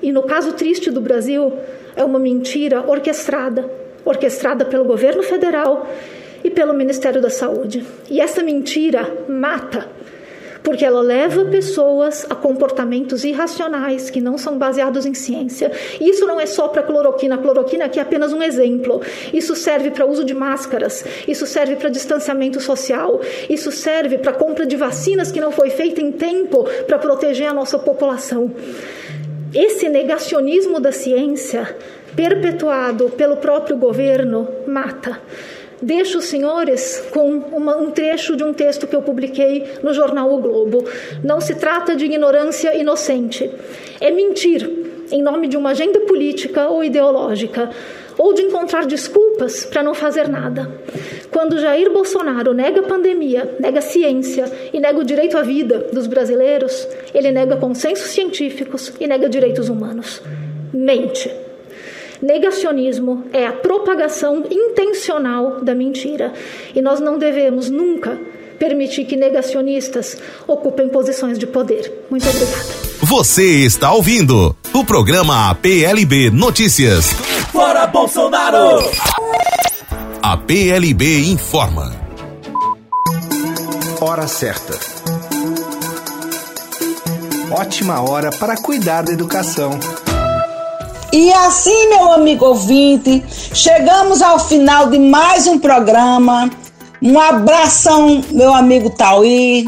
E 0.00 0.12
no 0.12 0.22
caso 0.22 0.52
triste 0.52 0.92
do 0.92 1.00
Brasil, 1.00 1.52
é 1.96 2.04
uma 2.04 2.20
mentira 2.20 2.88
orquestrada 2.88 3.77
orquestrada 4.04 4.64
pelo 4.64 4.84
governo 4.84 5.22
federal 5.22 5.88
e 6.42 6.50
pelo 6.50 6.74
Ministério 6.74 7.20
da 7.20 7.30
Saúde. 7.30 7.84
E 8.10 8.20
essa 8.20 8.42
mentira 8.42 9.24
mata, 9.28 9.88
porque 10.62 10.84
ela 10.84 11.00
leva 11.00 11.44
pessoas 11.46 12.26
a 12.28 12.34
comportamentos 12.34 13.24
irracionais 13.24 14.10
que 14.10 14.20
não 14.20 14.36
são 14.36 14.58
baseados 14.58 15.06
em 15.06 15.14
ciência. 15.14 15.72
E 16.00 16.10
isso 16.10 16.26
não 16.26 16.40
é 16.40 16.46
só 16.46 16.68
para 16.68 16.82
cloroquina, 16.82 17.36
a 17.36 17.38
cloroquina 17.38 17.84
aqui 17.84 17.98
é 17.98 18.02
apenas 18.02 18.32
um 18.32 18.42
exemplo. 18.42 19.00
Isso 19.32 19.54
serve 19.54 19.90
para 19.90 20.06
uso 20.06 20.24
de 20.24 20.34
máscaras, 20.34 21.04
isso 21.26 21.46
serve 21.46 21.76
para 21.76 21.88
distanciamento 21.88 22.60
social, 22.60 23.20
isso 23.48 23.72
serve 23.72 24.18
para 24.18 24.32
compra 24.32 24.66
de 24.66 24.76
vacinas 24.76 25.32
que 25.32 25.40
não 25.40 25.52
foi 25.52 25.70
feita 25.70 26.00
em 26.00 26.12
tempo 26.12 26.64
para 26.86 26.98
proteger 26.98 27.48
a 27.48 27.54
nossa 27.54 27.78
população. 27.78 28.52
Esse 29.54 29.88
negacionismo 29.88 30.78
da 30.78 30.92
ciência 30.92 31.74
perpetuado 32.18 33.10
pelo 33.10 33.36
próprio 33.36 33.76
governo 33.76 34.48
mata. 34.66 35.20
Deixo 35.80 36.18
os 36.18 36.24
senhores 36.24 37.00
com 37.12 37.28
uma, 37.30 37.76
um 37.76 37.92
trecho 37.92 38.34
de 38.34 38.42
um 38.42 38.52
texto 38.52 38.88
que 38.88 38.96
eu 38.96 39.02
publiquei 39.02 39.64
no 39.84 39.94
jornal 39.94 40.34
O 40.34 40.38
Globo. 40.38 40.84
Não 41.22 41.40
se 41.40 41.54
trata 41.54 41.94
de 41.94 42.06
ignorância 42.06 42.74
inocente. 42.74 43.48
É 44.00 44.10
mentir 44.10 44.68
em 45.12 45.22
nome 45.22 45.46
de 45.46 45.56
uma 45.56 45.70
agenda 45.70 46.00
política 46.00 46.68
ou 46.68 46.82
ideológica, 46.82 47.70
ou 48.18 48.34
de 48.34 48.42
encontrar 48.42 48.84
desculpas 48.84 49.64
para 49.66 49.84
não 49.84 49.94
fazer 49.94 50.26
nada. 50.28 50.68
Quando 51.30 51.60
Jair 51.60 51.92
Bolsonaro 51.92 52.52
nega 52.52 52.80
a 52.80 52.88
pandemia, 52.88 53.56
nega 53.60 53.78
a 53.78 53.82
ciência 53.82 54.44
e 54.72 54.80
nega 54.80 54.98
o 54.98 55.04
direito 55.04 55.38
à 55.38 55.42
vida 55.42 55.86
dos 55.92 56.08
brasileiros, 56.08 56.88
ele 57.14 57.30
nega 57.30 57.56
consensos 57.56 58.08
científicos 58.08 58.92
e 58.98 59.06
nega 59.06 59.28
direitos 59.28 59.68
humanos. 59.68 60.20
Mente. 60.74 61.47
Negacionismo 62.20 63.24
é 63.32 63.46
a 63.46 63.52
propagação 63.52 64.44
intencional 64.50 65.60
da 65.62 65.74
mentira. 65.74 66.32
E 66.74 66.82
nós 66.82 67.00
não 67.00 67.18
devemos 67.18 67.70
nunca 67.70 68.18
permitir 68.58 69.04
que 69.04 69.16
negacionistas 69.16 70.16
ocupem 70.46 70.88
posições 70.88 71.38
de 71.38 71.46
poder. 71.46 72.06
Muito 72.10 72.28
obrigada. 72.28 72.88
Você 73.00 73.64
está 73.64 73.92
ouvindo 73.92 74.56
o 74.74 74.84
programa 74.84 75.54
PLB 75.54 76.30
Notícias. 76.30 77.12
Fora 77.52 77.86
Bolsonaro! 77.86 78.90
A 80.20 80.36
PLB 80.36 81.20
informa. 81.30 81.94
Hora 84.00 84.26
certa. 84.26 84.78
Ótima 87.50 88.02
hora 88.02 88.30
para 88.30 88.56
cuidar 88.56 89.02
da 89.02 89.12
educação. 89.12 89.78
E 91.12 91.32
assim, 91.32 91.88
meu 91.88 92.12
amigo 92.12 92.44
ouvinte, 92.44 93.24
chegamos 93.54 94.20
ao 94.20 94.38
final 94.38 94.88
de 94.88 94.98
mais 94.98 95.46
um 95.46 95.58
programa. 95.58 96.50
Um 97.00 97.18
abração, 97.18 98.22
meu 98.30 98.52
amigo 98.52 98.90
Tauí. 98.90 99.66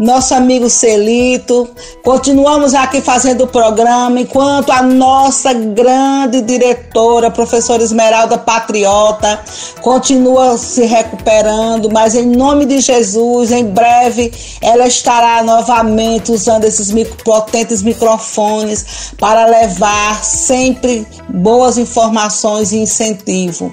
Nosso 0.00 0.34
amigo 0.34 0.70
Celito. 0.70 1.68
Continuamos 2.02 2.72
aqui 2.72 3.02
fazendo 3.02 3.44
o 3.44 3.46
programa, 3.46 4.18
enquanto 4.18 4.72
a 4.72 4.82
nossa 4.82 5.52
grande 5.52 6.40
diretora, 6.40 7.30
professora 7.30 7.82
Esmeralda 7.82 8.38
Patriota, 8.38 9.38
continua 9.82 10.56
se 10.56 10.86
recuperando, 10.86 11.90
mas 11.92 12.14
em 12.14 12.26
nome 12.26 12.64
de 12.64 12.80
Jesus, 12.80 13.52
em 13.52 13.66
breve 13.66 14.32
ela 14.62 14.86
estará 14.86 15.42
novamente 15.42 16.32
usando 16.32 16.64
esses 16.64 16.90
potentes 17.22 17.82
microfones 17.82 19.12
para 19.18 19.44
levar 19.44 20.24
sempre 20.24 21.06
boas 21.28 21.76
informações 21.76 22.72
e 22.72 22.78
incentivo. 22.78 23.72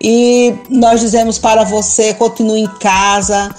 E 0.00 0.54
nós 0.68 1.00
dizemos 1.00 1.38
para 1.38 1.64
você, 1.64 2.14
continue 2.14 2.60
em 2.60 2.66
casa, 2.78 3.52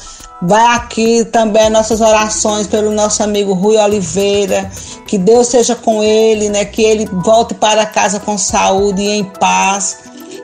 Vai 0.47 0.75
aqui 0.75 1.25
também 1.25 1.71
nossas 1.71 2.01
orações 2.01 2.67
pelo 2.67 2.91
nosso 2.91 3.23
amigo 3.23 3.53
Rui 3.53 3.77
Oliveira, 3.77 4.69
que 5.07 5.17
Deus 5.17 5.47
seja 5.47 5.75
com 5.75 6.03
ele, 6.03 6.49
né? 6.49 6.63
Que 6.63 6.83
ele 6.83 7.09
volte 7.11 7.55
para 7.55 7.83
casa 7.83 8.19
com 8.19 8.37
saúde 8.37 9.01
e 9.01 9.09
em 9.09 9.23
paz. 9.23 9.97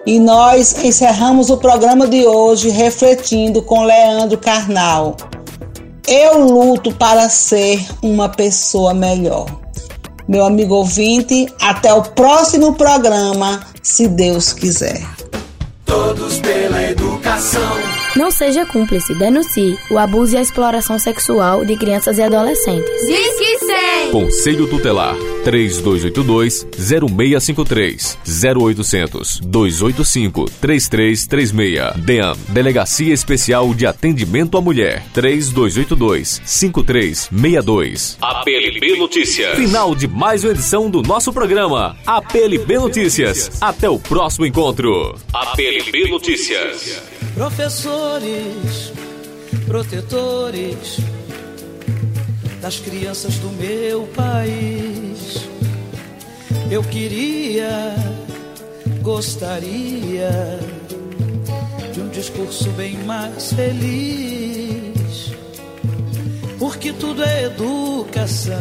E 0.03 0.19
nós 0.19 0.83
encerramos 0.83 1.51
o 1.51 1.57
programa 1.57 2.07
de 2.07 2.25
hoje 2.25 2.69
refletindo 2.69 3.61
com 3.61 3.83
Leandro 3.83 4.39
Carnal. 4.39 5.15
Eu 6.07 6.47
luto 6.47 6.91
para 6.95 7.29
ser 7.29 7.85
uma 8.01 8.27
pessoa 8.27 8.95
melhor. 8.95 9.45
Meu 10.27 10.43
amigo 10.43 10.73
ouvinte, 10.73 11.47
até 11.61 11.93
o 11.93 12.01
próximo 12.01 12.73
programa, 12.73 13.59
se 13.83 14.07
Deus 14.07 14.51
quiser. 14.51 15.05
Todos 15.85 16.39
pela 16.39 16.81
educação. 16.81 18.00
Não 18.15 18.30
seja 18.30 18.63
cúmplice, 18.65 19.15
denuncie 19.15 19.80
o 19.89 19.97
abuso 19.97 20.36
e 20.36 20.38
a 20.38 20.41
exploração 20.41 21.00
sexual 21.00 21.63
de 21.63 21.78
crianças 21.78 22.17
e 22.17 22.21
adolescentes. 22.21 23.08
Disque 23.08 23.58
100. 23.60 24.12
Conselho 24.12 24.67
Tutelar 24.67 25.15
3282-0653 25.45 28.17
0800 28.58 29.39
285 29.39 30.43
3336 30.60 32.04
DEAM 32.04 32.36
Delegacia 32.50 33.13
Especial 33.13 33.74
de 33.74 33.86
Atendimento 33.86 34.58
à 34.58 34.62
Mulher 34.62 35.06
3282 35.13 36.41
5362 36.43 38.17
APLB 38.21 38.97
Notícias. 38.97 39.56
Final 39.56 39.95
de 39.95 40.10
mais 40.10 40.43
uma 40.43 40.52
edição 40.52 40.89
do 40.89 41.02
nosso 41.02 41.32
programa 41.32 41.95
APLB 42.06 42.78
Notícias. 42.78 43.52
Até 43.62 43.89
o 43.89 43.97
próximo 43.97 44.45
encontro. 44.45 45.15
APLB 45.34 46.10
Notícias 46.10 47.20
professores, 47.33 48.91
protetores 49.65 50.97
das 52.61 52.79
crianças 52.79 53.35
do 53.35 53.49
meu 53.49 54.03
país. 54.07 55.47
Eu 56.69 56.83
queria, 56.83 57.95
gostaria 59.01 60.59
de 61.93 62.01
um 62.01 62.09
discurso 62.09 62.69
bem 62.71 62.97
mais 63.03 63.51
feliz, 63.53 65.31
porque 66.59 66.93
tudo 66.93 67.23
é 67.23 67.45
educação, 67.45 68.55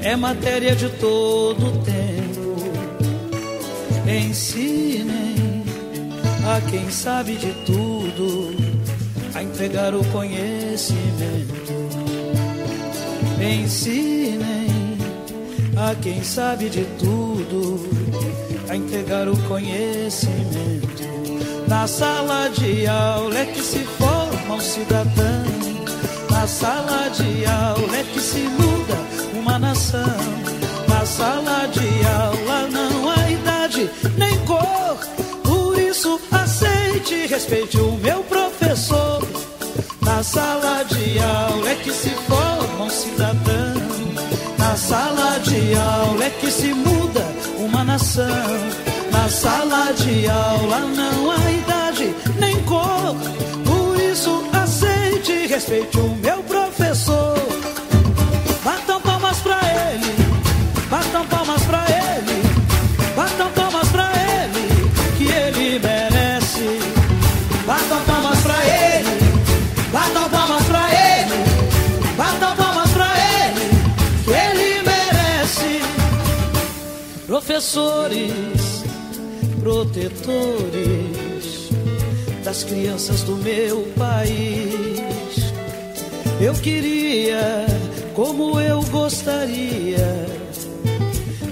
é 0.00 0.16
matéria 0.16 0.74
de 0.74 0.88
todo 0.90 1.84
tempo. 1.84 2.12
Ensinem 4.08 4.91
a 6.44 6.60
quem 6.70 6.90
sabe 6.90 7.36
de 7.36 7.52
tudo 7.64 8.54
a 9.34 9.42
entregar 9.42 9.94
o 9.94 10.04
conhecimento. 10.06 11.72
Ensinem 13.40 14.98
a 15.76 15.94
quem 15.94 16.22
sabe 16.22 16.68
de 16.68 16.84
tudo 16.98 17.88
a 18.68 18.76
entregar 18.76 19.28
o 19.28 19.36
conhecimento. 19.48 21.02
Na 21.68 21.86
sala 21.86 22.48
de 22.48 22.86
aula 22.86 23.38
é 23.38 23.46
que 23.46 23.60
se 23.60 23.78
forma 23.78 24.54
um 24.54 24.60
cidadão. 24.60 25.44
Na 26.30 26.46
sala 26.46 27.08
de 27.10 27.46
aula 27.46 27.96
é 27.96 28.02
que 28.02 28.20
se 28.20 28.40
muda 28.40 28.96
uma 29.34 29.58
nação. 29.58 30.16
Na 30.88 31.06
sala 31.06 31.66
de 31.68 32.06
aula 32.06 32.71
respeite 37.32 37.78
o 37.78 37.92
meu 37.92 38.22
professor. 38.24 39.26
Na 40.02 40.22
sala 40.22 40.82
de 40.84 41.18
aula 41.18 41.70
é 41.70 41.74
que 41.76 41.90
se 41.90 42.10
forma 42.10 42.84
um 42.84 42.90
cidadão. 42.90 43.74
Na 44.58 44.76
sala 44.76 45.38
de 45.38 45.74
aula 45.74 46.24
é 46.26 46.30
que 46.30 46.50
se 46.50 46.74
muda 46.74 47.24
uma 47.56 47.84
nação. 47.84 48.26
Na 49.10 49.30
sala 49.30 49.92
de 49.92 50.28
aula 50.28 50.80
não 50.80 51.30
há 51.30 51.50
idade 51.50 52.14
nem 52.38 52.62
cor. 52.64 53.16
Por 53.64 53.98
isso, 54.02 54.44
aceite, 54.52 55.46
respeite 55.46 55.98
o 55.98 56.14
meu 56.16 56.42
professor. 56.42 57.31
Professores, 77.62 78.82
protetores 79.60 81.14
das 82.42 82.64
crianças 82.64 83.22
do 83.22 83.36
meu 83.36 83.82
país. 83.96 85.52
Eu 86.40 86.54
queria, 86.54 87.64
como 88.14 88.60
eu 88.60 88.82
gostaria, 88.86 90.26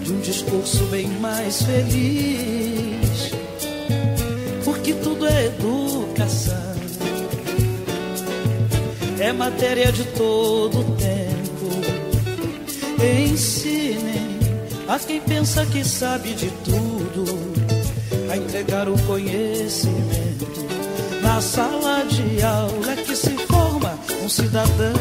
de 0.03 0.13
um 0.13 0.19
discurso 0.19 0.83
bem 0.87 1.07
mais 1.21 1.63
feliz 1.63 3.31
porque 4.65 4.93
tudo 4.95 5.29
é 5.29 5.47
educação. 5.47 6.75
É 9.21 9.33
matéria 9.33 9.93
de 9.93 10.03
todo 10.07 10.85
tempo. 10.97 11.71
Ensinem 13.01 14.30
a 14.91 14.99
quem 14.99 15.21
pensa 15.21 15.65
que 15.67 15.85
sabe 15.85 16.35
de 16.35 16.51
tudo 16.65 17.25
a 18.31 18.37
entregar 18.37 18.89
o 18.89 18.99
conhecimento. 19.03 20.47
Na 21.23 21.41
sala 21.41 22.05
de 22.05 22.43
aula 22.43 22.93
é 22.93 22.97
que 22.97 23.15
se 23.15 23.31
forma 23.47 23.99
um 24.23 24.29
cidadão. 24.29 24.95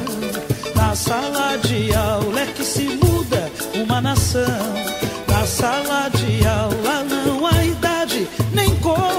Na 0.76 0.96
sala 0.96 1.58
de 1.58 1.94
aula 1.94 2.42
é 2.42 2.46
que 2.46 2.64
se 2.64 2.84
muda 3.04 3.52
uma 3.74 4.00
nação. 4.00 4.44
Na 5.28 5.46
sala 5.48 6.10
de 6.10 6.48
aula 6.48 7.04
não 7.04 7.48
há 7.48 7.66
idade 7.66 8.28
nem 8.54 8.76
cor 8.78 9.10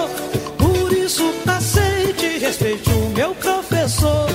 respeite 2.51 2.91
o 2.91 3.09
meu 3.11 3.33
professor. 3.37 4.27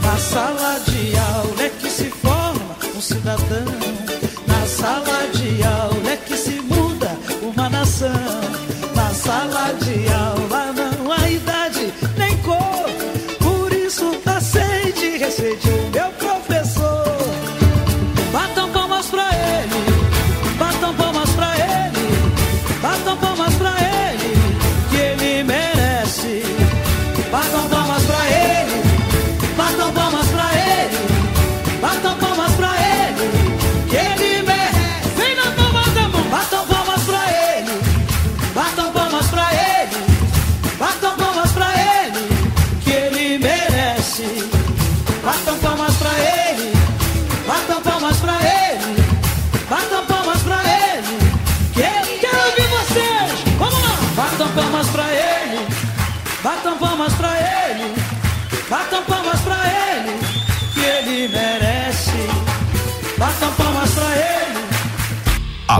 Na 0.00 0.16
sala 0.16 0.78
de 0.86 1.16
aula 1.16 1.62
é 1.62 1.70
que 1.70 1.90
se 1.90 2.08
forma 2.10 2.76
um 2.94 3.00
cidadão. 3.00 3.81
Na 8.96 9.06
sala 9.14 9.72
de 9.80 9.96
aula 10.12 10.21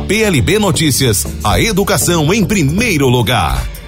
PLB 0.07 0.59
Notícias, 0.59 1.27
a 1.45 1.61
educação 1.61 2.33
em 2.35 2.45
primeiro 2.45 3.09
lugar. 3.09 3.82